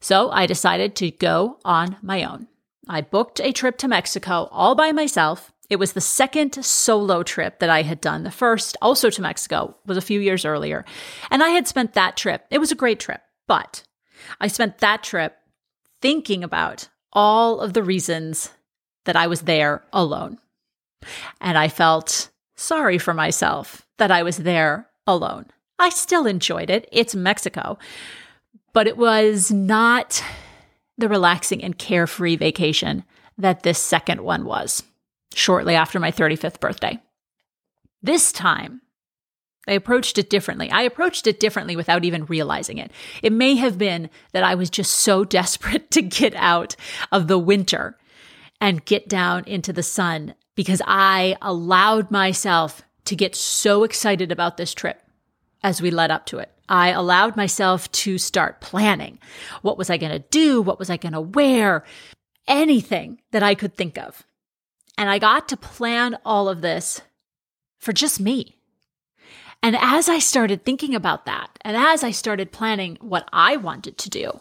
So 0.01 0.29
I 0.31 0.45
decided 0.47 0.97
to 0.97 1.11
go 1.11 1.59
on 1.63 1.95
my 2.01 2.25
own. 2.25 2.49
I 2.89 2.99
booked 2.99 3.39
a 3.39 3.53
trip 3.53 3.77
to 3.77 3.87
Mexico 3.87 4.49
all 4.51 4.75
by 4.75 4.91
myself. 4.91 5.53
It 5.69 5.77
was 5.77 5.93
the 5.93 6.01
second 6.01 6.65
solo 6.65 7.23
trip 7.23 7.59
that 7.59 7.69
I 7.69 7.83
had 7.83 8.01
done. 8.01 8.23
The 8.23 8.31
first, 8.31 8.75
also 8.81 9.09
to 9.11 9.21
Mexico, 9.21 9.77
was 9.85 9.95
a 9.95 10.01
few 10.01 10.19
years 10.19 10.43
earlier. 10.43 10.83
And 11.31 11.41
I 11.41 11.51
had 11.51 11.69
spent 11.69 11.93
that 11.93 12.17
trip. 12.17 12.43
It 12.51 12.57
was 12.57 12.73
a 12.73 12.75
great 12.75 12.99
trip, 12.99 13.21
but 13.47 13.81
I 14.41 14.47
spent 14.47 14.79
that 14.79 15.03
trip 15.03 15.37
thinking 16.01 16.43
about 16.43 16.89
all 17.13 17.61
of 17.61 17.71
the 17.71 17.81
reasons 17.81 18.51
that 19.09 19.15
I 19.15 19.25
was 19.25 19.41
there 19.41 19.81
alone. 19.91 20.37
And 21.41 21.57
I 21.57 21.67
felt 21.67 22.29
sorry 22.55 22.99
for 22.99 23.11
myself 23.11 23.87
that 23.97 24.11
I 24.11 24.21
was 24.21 24.37
there 24.37 24.87
alone. 25.07 25.47
I 25.79 25.89
still 25.89 26.27
enjoyed 26.27 26.69
it. 26.69 26.87
It's 26.91 27.15
Mexico, 27.15 27.79
but 28.71 28.85
it 28.85 28.97
was 28.97 29.51
not 29.51 30.23
the 30.99 31.09
relaxing 31.09 31.63
and 31.63 31.75
carefree 31.75 32.35
vacation 32.35 33.03
that 33.35 33.63
this 33.63 33.79
second 33.79 34.21
one 34.21 34.45
was, 34.45 34.83
shortly 35.33 35.73
after 35.73 35.99
my 35.99 36.11
35th 36.11 36.59
birthday. 36.59 37.01
This 38.03 38.31
time, 38.31 38.81
I 39.67 39.71
approached 39.71 40.19
it 40.19 40.29
differently. 40.29 40.69
I 40.69 40.83
approached 40.83 41.25
it 41.25 41.39
differently 41.39 41.75
without 41.75 42.05
even 42.05 42.25
realizing 42.25 42.77
it. 42.77 42.91
It 43.23 43.33
may 43.33 43.55
have 43.55 43.79
been 43.79 44.11
that 44.33 44.43
I 44.43 44.53
was 44.53 44.69
just 44.69 44.93
so 44.93 45.25
desperate 45.39 45.89
to 45.89 46.03
get 46.03 46.35
out 46.35 46.75
of 47.11 47.27
the 47.27 47.39
winter 47.39 47.97
and 48.61 48.85
get 48.85 49.07
down 49.07 49.43
into 49.45 49.73
the 49.73 49.83
sun 49.83 50.35
because 50.55 50.81
I 50.85 51.37
allowed 51.41 52.11
myself 52.11 52.81
to 53.05 53.15
get 53.15 53.35
so 53.35 53.83
excited 53.83 54.31
about 54.31 54.57
this 54.57 54.73
trip 54.73 55.01
as 55.63 55.81
we 55.81 55.91
led 55.91 56.11
up 56.11 56.25
to 56.27 56.39
it. 56.39 56.51
I 56.67 56.89
allowed 56.89 57.35
myself 57.35 57.91
to 57.93 58.17
start 58.17 58.61
planning. 58.61 59.19
What 59.61 59.77
was 59.77 59.89
I 59.89 59.97
going 59.97 60.11
to 60.11 60.19
do? 60.19 60.61
What 60.61 60.77
was 60.77 60.89
I 60.89 60.97
going 60.97 61.13
to 61.13 61.21
wear? 61.21 61.83
Anything 62.47 63.19
that 63.31 63.43
I 63.43 63.55
could 63.55 63.75
think 63.75 63.97
of. 63.97 64.25
And 64.97 65.09
I 65.09 65.17
got 65.17 65.47
to 65.49 65.57
plan 65.57 66.17
all 66.25 66.49
of 66.49 66.61
this 66.61 67.01
for 67.79 67.93
just 67.93 68.19
me. 68.19 68.57
And 69.63 69.75
as 69.75 70.07
I 70.07 70.19
started 70.19 70.63
thinking 70.63 70.95
about 70.95 71.25
that, 71.25 71.57
and 71.61 71.75
as 71.75 72.03
I 72.03 72.11
started 72.11 72.51
planning 72.51 72.97
what 73.01 73.27
I 73.33 73.57
wanted 73.57 73.97
to 73.97 74.09
do, 74.09 74.39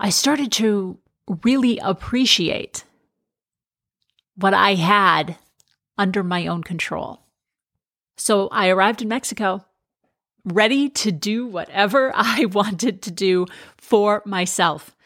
I 0.00 0.10
started 0.10 0.50
to 0.52 0.98
really 1.44 1.78
appreciate 1.78 2.84
what 4.36 4.54
I 4.54 4.74
had 4.74 5.36
under 5.98 6.22
my 6.22 6.46
own 6.46 6.62
control. 6.62 7.20
So 8.16 8.48
I 8.48 8.68
arrived 8.68 9.02
in 9.02 9.08
Mexico 9.08 9.64
ready 10.44 10.88
to 10.88 11.12
do 11.12 11.46
whatever 11.46 12.12
I 12.14 12.46
wanted 12.46 13.02
to 13.02 13.10
do 13.10 13.46
for 13.78 14.22
myself. 14.24 14.96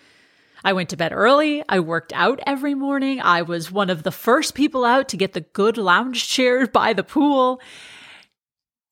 I 0.65 0.73
went 0.73 0.89
to 0.91 0.97
bed 0.97 1.13
early. 1.13 1.63
I 1.69 1.81
worked 1.81 2.13
out 2.13 2.41
every 2.47 2.75
morning. 2.75 3.21
I 3.21 3.43
was 3.43 3.71
one 3.71 3.91
of 3.91 4.03
the 4.03 4.11
first 4.11 4.55
people 4.55 4.85
out 4.85 5.09
to 5.11 5.17
get 5.17 5.33
the 5.33 5.43
good 5.43 5.77
lounge 5.77 6.29
chair 6.29 6.67
by 6.67 6.93
the 6.93 7.05
pool. 7.05 7.61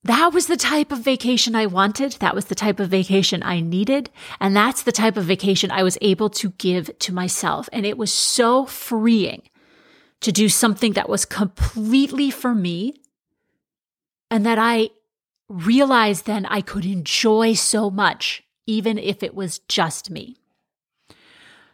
That 0.05 0.35
was 0.35 0.47
the 0.47 0.57
type 0.57 0.93
of 0.93 1.01
vacation 1.01 1.57
I 1.57 1.67
wanted. 1.67 2.13
That 2.21 2.35
was 2.35 2.45
the 2.45 2.55
type 2.55 2.79
of 2.79 2.91
vacation 2.91 3.43
I 3.43 3.61
needed. 3.61 4.11
And 4.39 4.55
that's 4.55 4.83
the 4.83 4.93
type 4.93 5.17
of 5.17 5.25
vacation 5.25 5.71
I 5.71 5.83
was 5.83 5.99
able 6.03 6.29
to 6.31 6.51
give 6.51 6.97
to 6.99 7.13
myself. 7.13 7.69
And 7.73 7.87
it 7.87 7.97
was 7.97 8.13
so 8.13 8.67
freeing 8.67 9.43
to 10.21 10.33
do 10.33 10.49
something 10.49 10.93
that 10.95 11.09
was 11.09 11.25
completely 11.25 12.31
for 12.31 12.55
me 12.55 12.95
and 14.31 14.47
that 14.47 14.59
I 14.59 14.91
realized 15.49 16.27
then 16.27 16.47
I 16.47 16.61
could 16.61 16.85
enjoy 16.85 17.55
so 17.55 17.91
much, 17.91 18.43
even 18.67 18.99
if 18.99 19.23
it 19.23 19.35
was 19.35 19.59
just 19.61 20.11
me. 20.11 20.37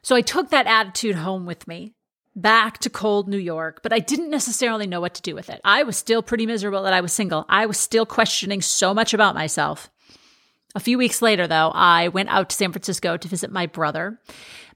So 0.03 0.17
I 0.17 0.21
took 0.23 0.51
that 0.51 0.67
attitude 0.67 1.17
home 1.17 1.47
with 1.47 1.69
me 1.69 1.95
back 2.35 2.79
to 2.79 2.91
cold 2.91 3.29
New 3.29 3.39
York, 3.39 3.81
but 3.83 3.93
I 3.93 3.99
didn't 3.99 4.31
necessarily 4.31 4.87
know 4.87 5.01
what 5.01 5.15
to 5.15 5.23
do 5.23 5.35
with 5.35 5.51
it. 5.51 5.61
I 5.65 5.83
was 5.83 5.97
still 5.97 6.23
pretty 6.23 6.47
miserable 6.47 6.83
that 6.85 6.93
I 6.93 7.01
was 7.01 7.13
single. 7.13 7.45
I 7.49 7.67
was 7.67 7.79
still 7.79 8.07
questioning 8.07 8.63
so 8.63 8.95
much 8.95 9.13
about 9.15 9.35
myself. 9.35 9.91
A 10.75 10.81
few 10.81 10.99
weeks 10.99 11.21
later, 11.21 11.49
though, 11.49 11.73
I 11.75 12.09
went 12.09 12.29
out 12.29 12.51
to 12.51 12.57
San 12.57 12.71
Francisco 12.71 13.17
to 13.17 13.29
visit 13.29 13.51
my 13.51 13.67
brother, 13.67 14.21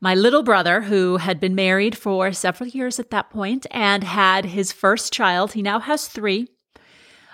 my 0.00 0.14
little 0.14 0.42
brother, 0.42 0.82
who 0.82 1.18
had 1.18 1.38
been 1.38 1.54
married 1.54 1.96
for 1.96 2.32
several 2.32 2.68
years 2.68 2.98
at 2.98 3.10
that 3.10 3.30
point 3.30 3.66
and 3.70 4.02
had 4.02 4.44
his 4.44 4.72
first 4.72 5.12
child. 5.12 5.52
He 5.52 5.62
now 5.62 5.78
has 5.78 6.08
three. 6.08 6.48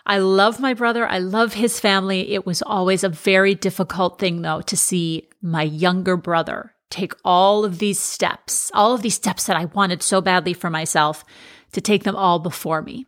I 0.04 0.18
love 0.18 0.60
my 0.60 0.74
brother. 0.74 1.06
I 1.06 1.18
love 1.18 1.54
his 1.54 1.80
family. 1.80 2.32
It 2.32 2.44
was 2.44 2.62
always 2.62 3.02
a 3.02 3.08
very 3.08 3.54
difficult 3.54 4.18
thing, 4.18 4.42
though, 4.42 4.60
to 4.62 4.76
see 4.76 5.28
my 5.40 5.62
younger 5.62 6.16
brother 6.16 6.74
take 6.90 7.14
all 7.24 7.64
of 7.64 7.78
these 7.78 8.00
steps, 8.00 8.70
all 8.74 8.92
of 8.92 9.02
these 9.02 9.14
steps 9.14 9.46
that 9.46 9.56
I 9.56 9.66
wanted 9.66 10.02
so 10.02 10.20
badly 10.20 10.52
for 10.52 10.68
myself, 10.68 11.24
to 11.72 11.80
take 11.80 12.02
them 12.02 12.16
all 12.16 12.40
before 12.40 12.82
me. 12.82 13.06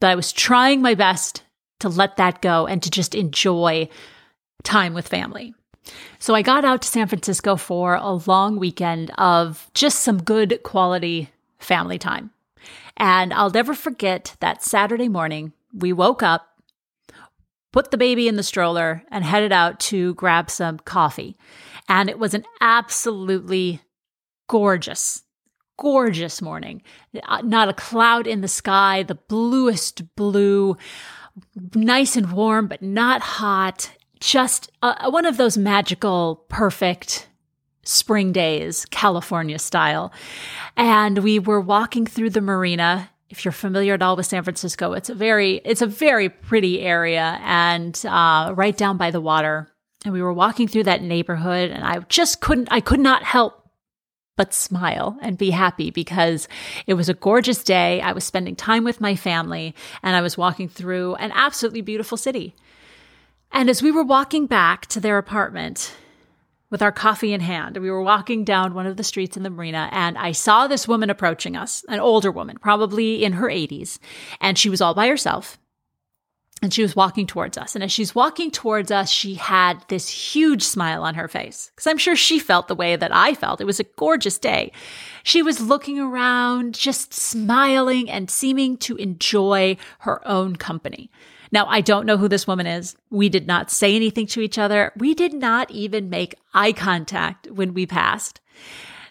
But 0.00 0.10
I 0.10 0.14
was 0.14 0.32
trying 0.32 0.80
my 0.80 0.94
best 0.94 1.42
to 1.80 1.88
let 1.88 2.16
that 2.16 2.40
go 2.40 2.66
and 2.66 2.82
to 2.82 2.90
just 2.90 3.14
enjoy 3.14 3.88
time 4.62 4.94
with 4.94 5.08
family. 5.08 5.54
So 6.18 6.34
I 6.34 6.42
got 6.42 6.64
out 6.64 6.82
to 6.82 6.88
San 6.88 7.08
Francisco 7.08 7.56
for 7.56 7.94
a 7.94 8.12
long 8.12 8.58
weekend 8.58 9.10
of 9.18 9.70
just 9.74 10.00
some 10.00 10.22
good 10.22 10.60
quality 10.62 11.30
family 11.58 11.98
time. 11.98 12.30
And 12.96 13.32
I'll 13.32 13.50
never 13.50 13.74
forget 13.74 14.36
that 14.40 14.62
Saturday 14.62 15.08
morning 15.08 15.52
we 15.72 15.92
woke 15.92 16.22
up, 16.22 16.46
put 17.72 17.90
the 17.90 17.98
baby 17.98 18.28
in 18.28 18.36
the 18.36 18.42
stroller, 18.42 19.02
and 19.10 19.24
headed 19.24 19.52
out 19.52 19.80
to 19.80 20.14
grab 20.14 20.50
some 20.50 20.78
coffee. 20.78 21.36
And 21.88 22.08
it 22.08 22.18
was 22.18 22.34
an 22.34 22.44
absolutely 22.60 23.80
gorgeous, 24.48 25.22
gorgeous 25.78 26.42
morning. 26.42 26.82
Uh, 27.26 27.40
not 27.42 27.68
a 27.68 27.74
cloud 27.74 28.26
in 28.26 28.42
the 28.42 28.48
sky, 28.48 29.02
the 29.02 29.14
bluest 29.14 30.14
blue, 30.14 30.76
nice 31.74 32.16
and 32.16 32.32
warm, 32.32 32.66
but 32.68 32.82
not 32.82 33.22
hot. 33.22 33.90
Just 34.22 34.70
uh, 34.82 35.10
one 35.10 35.26
of 35.26 35.36
those 35.36 35.58
magical, 35.58 36.44
perfect 36.48 37.28
spring 37.84 38.32
days, 38.32 38.84
California 38.86 39.58
style. 39.58 40.12
And 40.76 41.18
we 41.18 41.38
were 41.40 41.60
walking 41.60 42.06
through 42.06 42.30
the 42.30 42.40
marina 42.40 43.10
if 43.32 43.46
you're 43.46 43.52
familiar 43.52 43.94
at 43.94 44.02
all 44.02 44.14
with 44.14 44.26
San 44.26 44.44
Francisco, 44.44 44.92
it's 44.92 45.08
a 45.08 45.14
very 45.14 45.62
it's 45.64 45.80
a 45.80 45.86
very 45.86 46.28
pretty 46.28 46.82
area 46.82 47.40
and 47.42 48.00
uh, 48.06 48.52
right 48.54 48.76
down 48.76 48.98
by 48.98 49.10
the 49.10 49.22
water. 49.22 49.68
And 50.04 50.12
we 50.12 50.20
were 50.20 50.34
walking 50.34 50.68
through 50.68 50.84
that 50.84 51.02
neighborhood, 51.02 51.70
and 51.70 51.82
I 51.82 52.00
just 52.10 52.42
couldn't 52.42 52.68
I 52.70 52.80
could 52.80 53.00
not 53.00 53.24
help 53.24 53.70
but 54.36 54.52
smile 54.52 55.18
and 55.22 55.38
be 55.38 55.50
happy 55.50 55.90
because 55.90 56.46
it 56.86 56.94
was 56.94 57.08
a 57.08 57.14
gorgeous 57.14 57.64
day. 57.64 58.02
I 58.02 58.12
was 58.12 58.24
spending 58.24 58.54
time 58.54 58.84
with 58.84 59.00
my 59.00 59.16
family, 59.16 59.74
and 60.02 60.14
I 60.14 60.20
was 60.20 60.36
walking 60.36 60.68
through 60.68 61.14
an 61.14 61.32
absolutely 61.34 61.80
beautiful 61.80 62.18
city. 62.18 62.54
And 63.52 63.68
as 63.68 63.82
we 63.82 63.90
were 63.90 64.04
walking 64.04 64.46
back 64.46 64.86
to 64.86 65.00
their 65.00 65.18
apartment, 65.18 65.94
with 66.72 66.82
our 66.82 66.90
coffee 66.90 67.34
in 67.34 67.42
hand. 67.42 67.76
We 67.76 67.90
were 67.90 68.02
walking 68.02 68.44
down 68.44 68.72
one 68.72 68.86
of 68.86 68.96
the 68.96 69.04
streets 69.04 69.36
in 69.36 69.42
the 69.42 69.50
marina 69.50 69.90
and 69.92 70.16
I 70.16 70.32
saw 70.32 70.66
this 70.66 70.88
woman 70.88 71.10
approaching 71.10 71.54
us, 71.54 71.84
an 71.86 72.00
older 72.00 72.32
woman, 72.32 72.56
probably 72.58 73.22
in 73.22 73.34
her 73.34 73.48
80s, 73.48 73.98
and 74.40 74.58
she 74.58 74.70
was 74.70 74.80
all 74.80 74.94
by 74.94 75.06
herself. 75.06 75.58
And 76.62 76.72
she 76.72 76.82
was 76.82 76.94
walking 76.94 77.26
towards 77.26 77.58
us. 77.58 77.74
And 77.74 77.82
as 77.82 77.90
she's 77.90 78.14
walking 78.14 78.52
towards 78.52 78.92
us, 78.92 79.10
she 79.10 79.34
had 79.34 79.84
this 79.88 80.08
huge 80.08 80.62
smile 80.62 81.02
on 81.02 81.16
her 81.16 81.26
face. 81.26 81.72
Because 81.74 81.88
I'm 81.88 81.98
sure 81.98 82.14
she 82.14 82.38
felt 82.38 82.68
the 82.68 82.76
way 82.76 82.94
that 82.94 83.12
I 83.12 83.34
felt. 83.34 83.60
It 83.60 83.66
was 83.66 83.80
a 83.80 83.84
gorgeous 83.96 84.38
day. 84.38 84.70
She 85.24 85.42
was 85.42 85.60
looking 85.60 85.98
around, 85.98 86.74
just 86.74 87.12
smiling 87.12 88.08
and 88.08 88.30
seeming 88.30 88.76
to 88.78 88.94
enjoy 88.96 89.76
her 89.98 90.26
own 90.26 90.54
company. 90.54 91.10
Now, 91.50 91.66
I 91.66 91.80
don't 91.80 92.06
know 92.06 92.16
who 92.16 92.28
this 92.28 92.46
woman 92.46 92.66
is. 92.66 92.94
We 93.10 93.28
did 93.28 93.48
not 93.48 93.70
say 93.70 93.96
anything 93.96 94.28
to 94.28 94.40
each 94.40 94.56
other. 94.56 94.92
We 94.96 95.14
did 95.14 95.34
not 95.34 95.68
even 95.72 96.08
make 96.08 96.36
eye 96.54 96.72
contact 96.72 97.50
when 97.50 97.74
we 97.74 97.86
passed. 97.86 98.40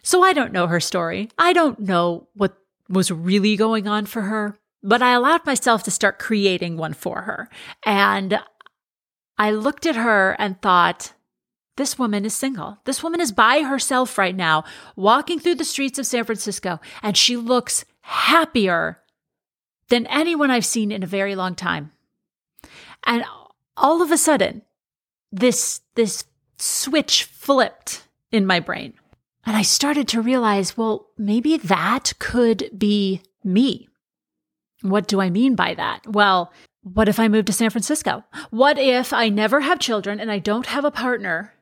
So 0.03 0.23
I 0.23 0.31
don't 0.31 0.53
know 0.53 0.67
her 0.67 0.79
story. 0.79 1.29
I 1.37 1.51
don't 1.51 1.79
know 1.79 2.27
what 2.33 2.57
was 2.89 3.11
really 3.11 3.55
going 3.55 3.87
on 3.87 4.05
for 4.05 4.21
her, 4.23 4.57
but 4.83 5.01
I 5.01 5.13
allowed 5.13 5.45
myself 5.45 5.83
to 5.83 5.91
start 5.91 6.19
creating 6.19 6.77
one 6.77 6.93
for 6.93 7.21
her. 7.21 7.49
And 7.85 8.39
I 9.37 9.51
looked 9.51 9.85
at 9.85 9.95
her 9.95 10.35
and 10.39 10.61
thought, 10.61 11.13
this 11.77 11.97
woman 11.97 12.25
is 12.25 12.33
single. 12.33 12.77
This 12.85 13.01
woman 13.01 13.21
is 13.21 13.31
by 13.31 13.61
herself 13.61 14.17
right 14.17 14.35
now, 14.35 14.63
walking 14.95 15.39
through 15.39 15.55
the 15.55 15.63
streets 15.63 15.97
of 15.97 16.05
San 16.05 16.25
Francisco, 16.25 16.79
and 17.01 17.15
she 17.15 17.37
looks 17.37 17.85
happier 18.01 18.99
than 19.89 20.05
anyone 20.07 20.51
I've 20.51 20.65
seen 20.65 20.91
in 20.91 21.03
a 21.03 21.07
very 21.07 21.35
long 21.35 21.55
time. 21.55 21.91
And 23.05 23.23
all 23.77 24.01
of 24.01 24.11
a 24.11 24.17
sudden, 24.17 24.63
this 25.31 25.81
this 25.95 26.25
switch 26.57 27.23
flipped 27.23 28.07
in 28.31 28.45
my 28.45 28.59
brain. 28.59 28.93
And 29.45 29.55
I 29.55 29.63
started 29.63 30.07
to 30.09 30.21
realize, 30.21 30.77
well, 30.77 31.07
maybe 31.17 31.57
that 31.57 32.13
could 32.19 32.69
be 32.77 33.21
me. 33.43 33.87
What 34.81 35.07
do 35.07 35.21
I 35.21 35.29
mean 35.29 35.55
by 35.55 35.73
that? 35.75 36.07
Well, 36.07 36.51
what 36.83 37.07
if 37.07 37.19
I 37.19 37.27
move 37.27 37.45
to 37.45 37.53
San 37.53 37.69
Francisco? 37.69 38.23
What 38.49 38.77
if 38.77 39.13
I 39.13 39.29
never 39.29 39.61
have 39.61 39.79
children 39.79 40.19
and 40.19 40.31
I 40.31 40.39
don't 40.39 40.65
have 40.67 40.85
a 40.85 40.91
partner 40.91 41.53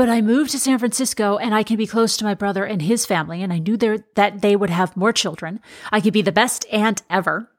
but 0.00 0.08
I 0.08 0.22
moved 0.22 0.52
to 0.52 0.58
San 0.58 0.78
Francisco 0.78 1.36
and 1.36 1.54
I 1.54 1.62
can 1.62 1.76
be 1.76 1.86
close 1.86 2.16
to 2.16 2.24
my 2.24 2.32
brother 2.32 2.64
and 2.64 2.80
his 2.80 3.04
family. 3.04 3.42
And 3.42 3.52
I 3.52 3.58
knew 3.58 3.76
there, 3.76 3.98
that 4.14 4.40
they 4.40 4.56
would 4.56 4.70
have 4.70 4.96
more 4.96 5.12
children. 5.12 5.60
I 5.92 6.00
could 6.00 6.14
be 6.14 6.22
the 6.22 6.32
best 6.32 6.64
aunt 6.72 7.02
ever. 7.10 7.50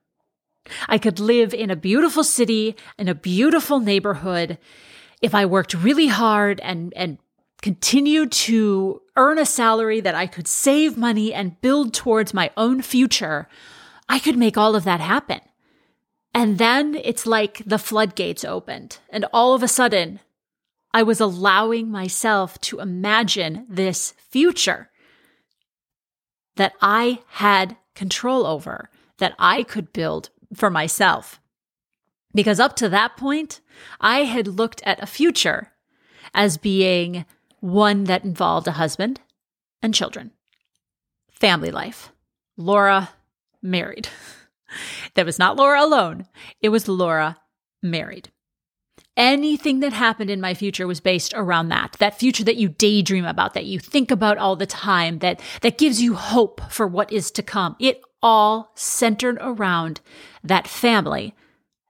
I 0.89 0.98
could 0.98 1.20
live 1.20 1.53
in 1.53 1.70
a 1.70 1.75
beautiful 1.75 2.24
city, 2.24 2.75
in 2.98 3.08
a 3.08 3.13
beautiful 3.13 3.79
neighborhood. 3.79 4.58
If 5.22 5.36
I 5.36 5.46
worked 5.46 5.75
really 5.75 6.08
hard 6.08 6.60
and, 6.62 6.91
and 6.96 7.20
continued 7.62 8.31
to 8.31 9.03
earn 9.15 9.38
a 9.38 9.46
salary 9.46 10.00
that 10.00 10.15
I 10.15 10.25
could 10.25 10.48
save 10.48 10.98
money 10.98 11.31
and 11.31 11.62
build 11.62 11.93
towards 11.93 12.34
my 12.34 12.50
own 12.58 12.81
future, 12.81 13.48
I 14.12 14.20
could 14.20 14.38
make 14.38 14.58
all 14.58 14.75
of 14.75 14.84
that 14.84 15.00
happen. 15.00 15.39
And 16.34 16.58
then 16.58 16.96
it's 16.96 17.25
like 17.25 17.63
the 17.65 17.77
floodgates 17.77 18.44
opened. 18.44 18.98
And 19.10 19.24
all 19.32 19.53
of 19.53 19.63
a 19.63 19.70
sudden, 19.70 20.20
I 20.94 21.01
was 21.01 21.22
allowing 21.22 21.89
myself 21.89 22.60
to 22.62 22.82
imagine 22.82 23.65
this 23.70 24.13
future 24.30 24.89
that 26.58 26.74
I 26.82 27.20
had 27.27 27.77
control 27.96 28.46
over, 28.46 28.89
that 29.20 29.34
I 29.39 29.63
could 29.63 29.94
build 29.94 30.30
for 30.53 30.70
myself. 30.70 31.39
Because 32.36 32.60
up 32.60 32.75
to 32.77 32.89
that 32.89 33.15
point, 33.15 33.62
I 34.01 34.25
had 34.25 34.46
looked 34.46 34.84
at 34.86 35.01
a 35.01 35.08
future 35.08 35.72
as 36.34 36.58
being 36.58 37.24
one 37.62 38.03
that 38.06 38.25
involved 38.25 38.68
a 38.68 38.72
husband 38.72 39.22
and 39.82 39.94
children, 39.94 40.32
family 41.30 41.72
life, 41.72 42.12
Laura 42.58 43.12
married. 43.62 44.08
that 45.15 45.25
was 45.25 45.39
not 45.39 45.58
Laura 45.58 45.84
alone, 45.84 46.27
it 46.62 46.70
was 46.70 46.88
Laura 46.88 47.38
married. 47.82 48.30
Anything 49.18 49.82
that 49.82 49.91
happened 49.91 50.30
in 50.30 50.39
my 50.39 50.53
future 50.53 50.88
was 50.88 51.01
based 51.01 51.34
around 51.36 51.68
that. 51.70 51.98
That 52.00 52.18
future 52.18 52.46
that 52.46 52.56
you 52.56 52.70
daydream 52.70 53.25
about, 53.25 53.53
that 53.53 53.65
you 53.65 53.77
think 53.77 54.10
about 54.10 54.38
all 54.38 54.56
the 54.56 54.65
time, 54.65 55.20
that, 55.20 55.41
that 55.62 55.77
gives 55.77 56.01
you 56.01 56.15
hope 56.15 56.62
for 56.72 56.88
what 56.88 57.12
is 57.12 57.30
to 57.32 57.44
come. 57.44 57.75
It 57.77 58.01
all 58.24 58.72
centered 58.75 59.38
around 59.41 60.00
that 60.44 60.68
family 60.68 61.36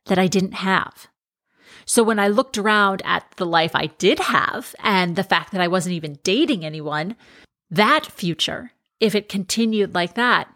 that 0.07 0.17
I 0.17 0.27
didn't 0.27 0.53
have. 0.53 1.07
So 1.85 2.03
when 2.03 2.19
I 2.19 2.27
looked 2.27 2.57
around 2.57 3.01
at 3.05 3.25
the 3.37 3.45
life 3.45 3.75
I 3.75 3.87
did 3.87 4.19
have 4.19 4.75
and 4.79 5.15
the 5.15 5.23
fact 5.23 5.51
that 5.51 5.61
I 5.61 5.67
wasn't 5.67 5.93
even 5.93 6.19
dating 6.23 6.65
anyone, 6.65 7.15
that 7.69 8.05
future, 8.05 8.71
if 8.99 9.13
it 9.13 9.29
continued 9.29 9.93
like 9.93 10.15
that, 10.15 10.47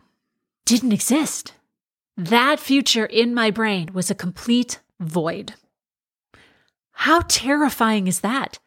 didn't 0.66 0.92
exist. 0.92 1.54
That 2.18 2.60
future 2.60 3.06
in 3.06 3.34
my 3.34 3.52
brain 3.52 3.90
was 3.94 4.10
a 4.10 4.16
complete 4.16 4.80
void. 5.00 5.54
How 6.92 7.22
terrifying 7.28 8.08
is 8.08 8.22
that? 8.22 8.60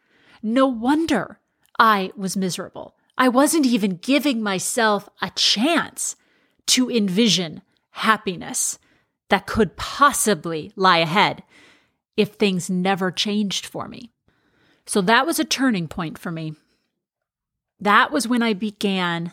No 0.42 0.66
wonder 0.66 1.40
I 1.78 2.12
was 2.16 2.36
miserable. 2.36 2.94
I 3.16 3.28
wasn't 3.28 3.66
even 3.66 3.96
giving 3.96 4.42
myself 4.42 5.08
a 5.20 5.30
chance 5.30 6.14
to 6.68 6.90
envision 6.90 7.62
happiness 7.90 8.78
that 9.30 9.46
could 9.46 9.76
possibly 9.76 10.72
lie 10.76 10.98
ahead 10.98 11.42
if 12.16 12.34
things 12.34 12.70
never 12.70 13.10
changed 13.10 13.66
for 13.66 13.88
me. 13.88 14.12
So 14.86 15.00
that 15.02 15.26
was 15.26 15.38
a 15.38 15.44
turning 15.44 15.88
point 15.88 16.18
for 16.18 16.30
me. 16.30 16.54
That 17.80 18.10
was 18.10 18.28
when 18.28 18.42
I 18.42 18.54
began 18.54 19.32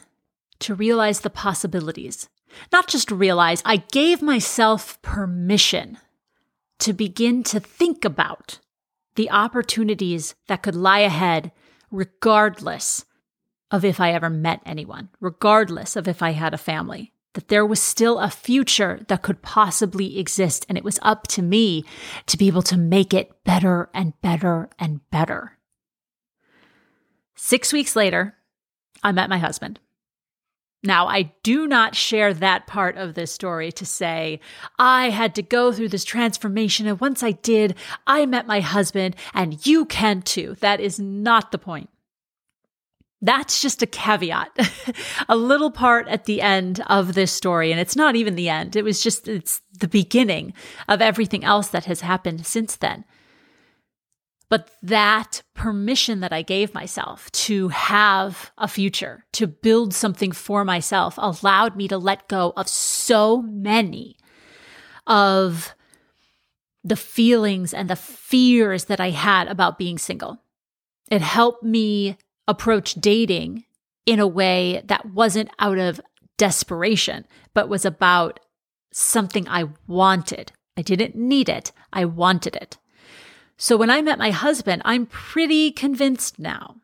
to 0.59 0.75
realize 0.75 1.21
the 1.21 1.29
possibilities. 1.29 2.29
Not 2.71 2.87
just 2.87 3.11
realize, 3.11 3.61
I 3.65 3.77
gave 3.77 4.21
myself 4.21 5.01
permission 5.01 5.97
to 6.79 6.93
begin 6.93 7.43
to 7.43 7.59
think 7.59 8.03
about 8.05 8.59
the 9.15 9.29
opportunities 9.31 10.35
that 10.47 10.61
could 10.61 10.75
lie 10.75 10.99
ahead, 10.99 11.51
regardless 11.89 13.05
of 13.71 13.85
if 13.85 13.99
I 13.99 14.11
ever 14.11 14.29
met 14.29 14.61
anyone, 14.65 15.09
regardless 15.19 15.95
of 15.95 16.07
if 16.07 16.21
I 16.21 16.31
had 16.31 16.53
a 16.53 16.57
family, 16.57 17.13
that 17.33 17.47
there 17.47 17.65
was 17.65 17.81
still 17.81 18.19
a 18.19 18.29
future 18.29 19.05
that 19.07 19.21
could 19.21 19.41
possibly 19.41 20.19
exist. 20.19 20.65
And 20.69 20.77
it 20.77 20.83
was 20.83 20.99
up 21.01 21.27
to 21.29 21.41
me 21.41 21.83
to 22.27 22.37
be 22.37 22.47
able 22.47 22.61
to 22.63 22.77
make 22.77 23.13
it 23.13 23.43
better 23.43 23.89
and 23.93 24.19
better 24.21 24.69
and 24.79 25.01
better. 25.09 25.57
Six 27.35 27.73
weeks 27.73 27.95
later, 27.95 28.35
I 29.03 29.11
met 29.11 29.29
my 29.29 29.37
husband. 29.37 29.79
Now, 30.85 31.07
I 31.07 31.33
do 31.41 31.65
not 31.67 31.95
share 31.95 32.33
that 32.35 32.67
part 32.67 32.95
of 32.95 33.15
this 33.15 33.31
story 33.31 33.71
to 33.71 33.85
say, 33.85 34.39
I 34.77 35.09
had 35.09 35.33
to 35.35 35.41
go 35.41 35.71
through 35.71 35.89
this 35.89 36.05
transformation, 36.05 36.85
and 36.85 36.99
once 36.99 37.23
I 37.23 37.31
did, 37.31 37.75
I 38.05 38.27
met 38.27 38.45
my 38.45 38.59
husband, 38.59 39.15
and 39.33 39.65
you 39.65 39.85
can 39.85 40.21
too. 40.21 40.55
That 40.59 40.79
is 40.79 40.99
not 40.99 41.51
the 41.51 41.57
point. 41.57 41.89
That's 43.19 43.61
just 43.61 43.81
a 43.81 43.87
caveat, 43.87 44.55
a 45.29 45.35
little 45.35 45.71
part 45.71 46.07
at 46.07 46.25
the 46.25 46.41
end 46.41 46.83
of 46.85 47.15
this 47.15 47.31
story. 47.31 47.71
And 47.71 47.81
it's 47.81 47.95
not 47.95 48.15
even 48.15 48.35
the 48.35 48.49
end. 48.49 48.75
It 48.75 48.83
was 48.83 49.01
just, 49.01 49.27
it's 49.27 49.61
the 49.79 49.87
beginning 49.87 50.53
of 50.87 51.01
everything 51.01 51.43
else 51.43 51.69
that 51.69 51.85
has 51.85 52.01
happened 52.01 52.45
since 52.45 52.75
then. 52.75 53.05
But 54.49 54.71
that 54.83 55.41
permission 55.53 56.19
that 56.19 56.31
I 56.31 56.41
gave 56.41 56.73
myself 56.73 57.31
to 57.31 57.69
have 57.69 58.51
a 58.57 58.67
future, 58.67 59.25
to 59.33 59.47
build 59.47 59.93
something 59.93 60.31
for 60.31 60.63
myself, 60.63 61.15
allowed 61.17 61.75
me 61.75 61.87
to 61.87 61.97
let 61.97 62.27
go 62.27 62.53
of 62.55 62.67
so 62.67 63.41
many 63.41 64.17
of 65.07 65.73
the 66.83 66.95
feelings 66.95 67.73
and 67.73 67.89
the 67.89 67.95
fears 67.95 68.85
that 68.85 68.99
I 68.99 69.09
had 69.09 69.47
about 69.47 69.79
being 69.79 69.97
single. 69.97 70.43
It 71.09 71.21
helped 71.21 71.63
me 71.63 72.17
approach 72.47 72.93
dating 72.95 73.65
in 74.05 74.19
a 74.19 74.27
way 74.27 74.83
that 74.85 75.07
wasn't 75.07 75.49
out 75.57 75.79
of 75.79 75.99
desperation, 76.37 77.25
but 77.55 77.69
was 77.69 77.85
about 77.85 78.39
something 78.91 79.47
I 79.47 79.69
wanted. 79.87 80.51
I 80.77 80.83
didn't 80.83 81.15
need 81.15 81.49
it, 81.49 81.71
I 81.91 82.05
wanted 82.05 82.55
it. 82.55 82.77
So 83.57 83.77
when 83.77 83.89
I 83.89 84.01
met 84.01 84.19
my 84.19 84.31
husband, 84.31 84.81
I'm 84.85 85.05
pretty 85.05 85.71
convinced 85.71 86.39
now 86.39 86.75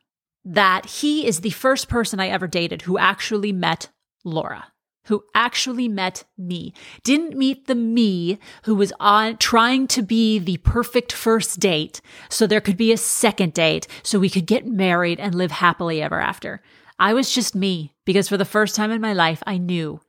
that 0.46 0.86
he 0.86 1.28
is 1.28 1.42
the 1.42 1.50
first 1.52 1.90
person 1.90 2.20
I 2.20 2.30
ever 2.30 2.48
dated 2.48 2.84
who 2.84 2.98
actually 2.98 3.52
met 3.52 3.90
Laura, 4.24 4.72
who 5.06 5.24
actually 5.36 5.88
met 5.88 6.24
me. 6.38 6.74
Didn't 7.04 7.38
meet 7.38 7.68
the 7.68 7.76
me 7.76 8.40
who 8.64 8.76
was 8.76 8.94
on 9.00 9.38
trying 9.38 9.88
to 9.88 10.02
be 10.02 10.40
the 10.40 10.58
perfect 10.58 11.12
first 11.12 11.60
date 11.60 12.02
so 12.30 12.48
there 12.48 12.62
could 12.62 12.78
be 12.78 12.92
a 12.92 12.98
second 12.98 13.54
date 13.54 13.88
so 14.04 14.20
we 14.20 14.30
could 14.30 14.46
get 14.48 14.66
married 14.66 15.20
and 15.20 15.36
live 15.36 15.52
happily 15.52 16.02
ever 16.02 16.20
after. 16.20 16.62
I 16.98 17.14
was 17.14 17.34
just 17.34 17.56
me 17.56 17.94
because 18.06 18.30
for 18.30 18.38
the 18.38 18.46
first 18.46 18.76
time 18.76 18.92
in 18.92 19.02
my 19.02 19.14
life, 19.14 19.44
I 19.46 19.58
knew 19.58 20.00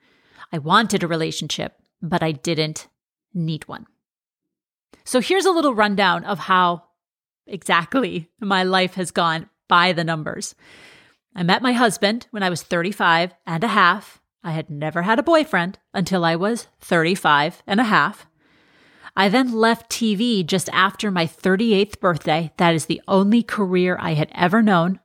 I 0.53 0.59
wanted 0.59 1.03
a 1.03 1.09
relationship, 1.09 1.75
but 2.01 2.23
I 2.23 2.33
didn't 2.33 2.89
need 3.35 3.67
one. 3.67 3.87
So 5.05 5.21
here's 5.21 5.47
a 5.47 5.51
little 5.51 5.75
rundown 5.75 6.25
of 6.25 6.39
how 6.39 6.85
exactly 7.47 8.31
my 8.41 8.63
life 8.63 8.95
has 8.95 9.11
gone 9.11 9.49
by 9.69 9.93
the 9.93 10.05
numbers. 10.05 10.55
I 11.35 11.43
met 11.43 11.63
my 11.63 11.73
husband 11.73 12.27
when 12.31 12.43
I 12.43 12.51
was 12.51 12.63
35 12.63 13.35
and 13.47 13.65
a 13.65 13.69
half. 13.69 14.21
I 14.45 14.53
had 14.53 14.71
never 14.71 15.03
had 15.03 15.19
a 15.19 15.23
boyfriend 15.23 15.79
until 15.95 16.25
I 16.25 16.37
was 16.37 16.67
35 16.81 17.63
and 17.67 17.81
a 17.81 17.85
half. 17.85 18.27
I 19.17 19.29
then 19.29 19.53
left 19.53 19.91
TV 19.91 20.45
just 20.45 20.69
after 20.71 21.11
my 21.11 21.27
38th 21.27 22.01
birthday. 22.01 22.53
That 22.57 22.75
is 22.75 22.87
the 22.87 23.01
only 23.07 23.43
career 23.43 23.97
I 24.01 24.15
had 24.15 24.31
ever 24.35 24.63
known. 24.63 25.01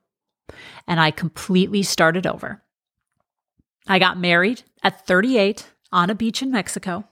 And 0.88 1.00
I 1.00 1.12
completely 1.12 1.84
started 1.84 2.26
over. 2.26 2.64
I 3.88 4.00
got 4.00 4.20
married 4.20 4.64
at 4.84 5.06
38 5.06 5.68
on 5.92 6.10
a 6.10 6.16
beach 6.16 6.42
in 6.42 6.52
Mexico. 6.52 7.06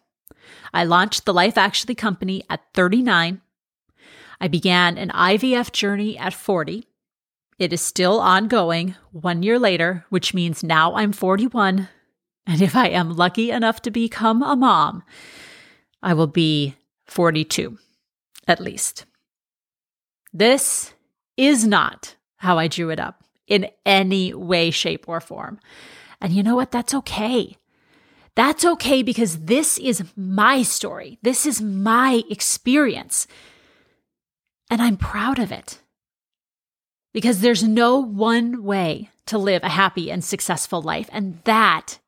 I 0.73 0.83
launched 0.83 1.25
the 1.25 1.33
Life 1.33 1.57
Actually 1.57 1.95
company 1.95 2.43
at 2.49 2.61
39. 2.73 3.41
I 4.39 4.47
began 4.47 4.97
an 4.97 5.09
IVF 5.09 5.71
journey 5.71 6.17
at 6.17 6.33
40. 6.33 6.87
It 7.57 7.71
is 7.71 7.81
still 7.81 8.19
ongoing 8.19 8.95
one 9.11 9.43
year 9.43 9.57
later, 9.57 10.05
which 10.09 10.33
means 10.33 10.63
now 10.63 10.95
I'm 10.95 11.13
41. 11.13 11.87
And 12.45 12.61
if 12.61 12.75
I 12.75 12.89
am 12.89 13.15
lucky 13.15 13.49
enough 13.49 13.81
to 13.83 13.91
become 13.91 14.43
a 14.43 14.55
mom, 14.55 15.03
I 16.03 16.13
will 16.13 16.27
be 16.27 16.75
42 17.05 17.77
at 18.47 18.59
least. 18.59 19.05
This 20.33 20.93
is 21.37 21.65
not 21.65 22.15
how 22.37 22.57
I 22.57 22.67
drew 22.67 22.89
it 22.89 22.99
up 22.99 23.23
in 23.47 23.69
any 23.85 24.33
way, 24.33 24.71
shape, 24.71 25.07
or 25.07 25.21
form. 25.21 25.59
And 26.21 26.33
you 26.33 26.43
know 26.43 26.55
what? 26.55 26.71
That's 26.71 26.93
okay. 26.93 27.57
That's 28.35 28.65
okay 28.65 29.01
because 29.01 29.39
this 29.45 29.77
is 29.77 30.03
my 30.17 30.61
story. 30.61 31.17
This 31.21 31.45
is 31.45 31.61
my 31.61 32.23
experience. 32.29 33.27
And 34.69 34.81
I'm 34.81 34.97
proud 34.97 35.39
of 35.39 35.51
it. 35.51 35.79
Because 37.13 37.39
there's 37.39 37.63
no 37.63 37.97
one 37.97 38.63
way 38.63 39.09
to 39.27 39.37
live 39.37 39.63
a 39.63 39.69
happy 39.69 40.11
and 40.11 40.23
successful 40.23 40.81
life. 40.81 41.09
And 41.13 41.39
that 41.45 41.99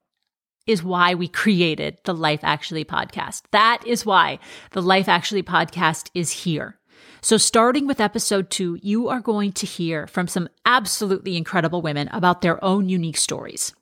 is 0.65 0.83
why 0.83 1.15
we 1.15 1.29
created 1.29 1.97
the 2.03 2.13
Life 2.13 2.41
Actually 2.43 2.83
podcast. 2.83 3.43
That 3.51 3.81
is 3.85 4.05
why 4.05 4.39
the 4.71 4.81
Life 4.81 5.07
Actually 5.07 5.43
podcast 5.43 6.09
is 6.13 6.43
here. 6.43 6.77
So, 7.21 7.37
starting 7.37 7.87
with 7.87 8.01
episode 8.01 8.49
two, 8.49 8.77
you 8.81 9.07
are 9.07 9.21
going 9.21 9.53
to 9.53 9.65
hear 9.65 10.07
from 10.07 10.27
some 10.27 10.49
absolutely 10.65 11.37
incredible 11.37 11.81
women 11.81 12.09
about 12.09 12.41
their 12.41 12.63
own 12.63 12.89
unique 12.89 13.17
stories. 13.17 13.73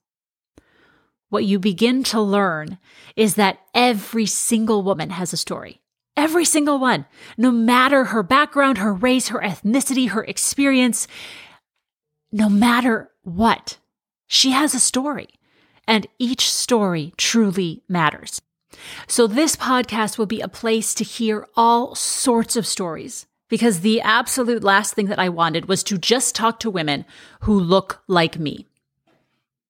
What 1.29 1.45
you 1.45 1.59
begin 1.59 2.03
to 2.05 2.21
learn 2.21 2.77
is 3.15 3.35
that 3.35 3.59
every 3.73 4.25
single 4.25 4.83
woman 4.83 5.09
has 5.09 5.33
a 5.33 5.37
story. 5.37 5.81
Every 6.17 6.45
single 6.45 6.79
one, 6.79 7.05
no 7.37 7.51
matter 7.51 8.05
her 8.05 8.23
background, 8.23 8.77
her 8.77 8.93
race, 8.93 9.27
her 9.29 9.39
ethnicity, 9.39 10.09
her 10.09 10.23
experience, 10.23 11.07
no 12.31 12.47
matter 12.47 13.11
what, 13.23 13.77
she 14.27 14.51
has 14.51 14.73
a 14.73 14.79
story 14.79 15.27
and 15.87 16.07
each 16.19 16.51
story 16.51 17.13
truly 17.17 17.83
matters. 17.87 18.41
So, 19.07 19.27
this 19.27 19.55
podcast 19.55 20.17
will 20.17 20.25
be 20.25 20.41
a 20.41 20.47
place 20.47 20.93
to 20.95 21.03
hear 21.03 21.47
all 21.55 21.95
sorts 21.95 22.55
of 22.55 22.67
stories 22.67 23.25
because 23.49 23.81
the 23.81 24.01
absolute 24.01 24.63
last 24.63 24.93
thing 24.93 25.05
that 25.07 25.19
I 25.19 25.29
wanted 25.29 25.67
was 25.67 25.83
to 25.83 25.97
just 25.97 26.35
talk 26.35 26.59
to 26.59 26.69
women 26.69 27.05
who 27.41 27.57
look 27.57 28.01
like 28.07 28.37
me. 28.39 28.67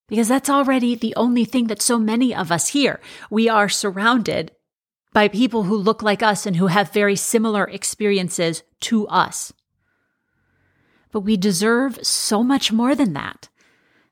Because 0.07 0.27
that's 0.27 0.49
already 0.49 0.95
the 0.95 1.15
only 1.15 1.45
thing 1.45 1.67
that 1.67 1.81
so 1.81 1.97
many 1.97 2.33
of 2.33 2.51
us 2.51 2.69
hear. 2.69 2.99
We 3.29 3.49
are 3.49 3.69
surrounded 3.69 4.51
by 5.13 5.27
people 5.29 5.63
who 5.63 5.77
look 5.77 6.03
like 6.03 6.21
us 6.21 6.45
and 6.45 6.57
who 6.57 6.67
have 6.67 6.91
very 6.91 7.15
similar 7.15 7.63
experiences 7.63 8.63
to 8.81 9.07
us. 9.07 9.53
But 11.11 11.21
we 11.21 11.37
deserve 11.37 12.05
so 12.05 12.43
much 12.43 12.71
more 12.71 12.93
than 12.93 13.13
that. 13.13 13.47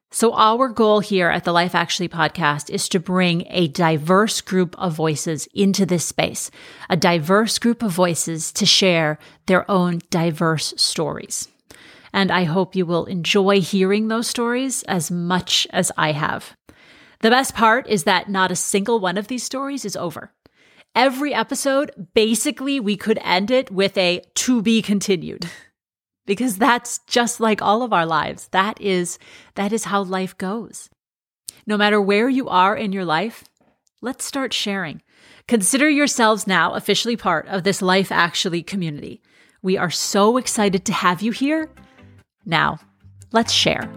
So, 0.09 0.33
our 0.35 0.69
goal 0.69 0.99
here 0.99 1.29
at 1.29 1.43
the 1.43 1.51
Life 1.51 1.73
Actually 1.73 2.07
podcast 2.07 2.69
is 2.69 2.87
to 2.89 2.99
bring 2.99 3.45
a 3.49 3.67
diverse 3.67 4.41
group 4.41 4.75
of 4.77 4.93
voices 4.93 5.47
into 5.55 5.87
this 5.87 6.05
space, 6.05 6.51
a 6.87 6.95
diverse 6.95 7.57
group 7.57 7.81
of 7.81 7.91
voices 7.91 8.51
to 8.53 8.65
share 8.65 9.17
their 9.47 9.69
own 9.69 10.01
diverse 10.11 10.73
stories. 10.77 11.47
And 12.13 12.31
I 12.31 12.43
hope 12.43 12.75
you 12.75 12.85
will 12.85 13.05
enjoy 13.05 13.59
hearing 13.59 14.07
those 14.07 14.27
stories 14.27 14.83
as 14.83 15.09
much 15.09 15.67
as 15.71 15.91
I 15.97 16.11
have. 16.11 16.55
The 17.21 17.31
best 17.31 17.55
part 17.55 17.87
is 17.87 18.03
that 18.03 18.29
not 18.29 18.51
a 18.51 18.55
single 18.55 18.99
one 18.99 19.17
of 19.17 19.27
these 19.27 19.43
stories 19.43 19.83
is 19.83 19.95
over. 19.95 20.31
Every 20.95 21.33
episode, 21.33 22.09
basically, 22.13 22.79
we 22.79 22.95
could 22.95 23.19
end 23.23 23.49
it 23.49 23.71
with 23.71 23.97
a 23.97 24.21
to 24.35 24.61
be 24.61 24.81
continued. 24.81 25.49
because 26.25 26.57
that's 26.57 26.99
just 27.07 27.39
like 27.39 27.61
all 27.61 27.83
of 27.83 27.93
our 27.93 28.05
lives. 28.05 28.47
That 28.49 28.79
is, 28.79 29.17
that 29.55 29.73
is 29.73 29.85
how 29.85 30.03
life 30.03 30.37
goes. 30.37 30.89
No 31.65 31.77
matter 31.77 32.01
where 32.01 32.29
you 32.29 32.49
are 32.49 32.75
in 32.75 32.91
your 32.91 33.05
life, 33.05 33.43
let's 34.01 34.25
start 34.25 34.53
sharing. 34.53 35.01
Consider 35.47 35.89
yourselves 35.89 36.47
now 36.47 36.73
officially 36.73 37.17
part 37.17 37.47
of 37.47 37.63
this 37.63 37.81
Life 37.81 38.11
Actually 38.11 38.63
community. 38.63 39.21
We 39.61 39.77
are 39.77 39.89
so 39.89 40.37
excited 40.37 40.85
to 40.85 40.93
have 40.93 41.21
you 41.21 41.31
here. 41.31 41.69
Now, 42.45 42.79
let's 43.31 43.51
share. 43.53 43.89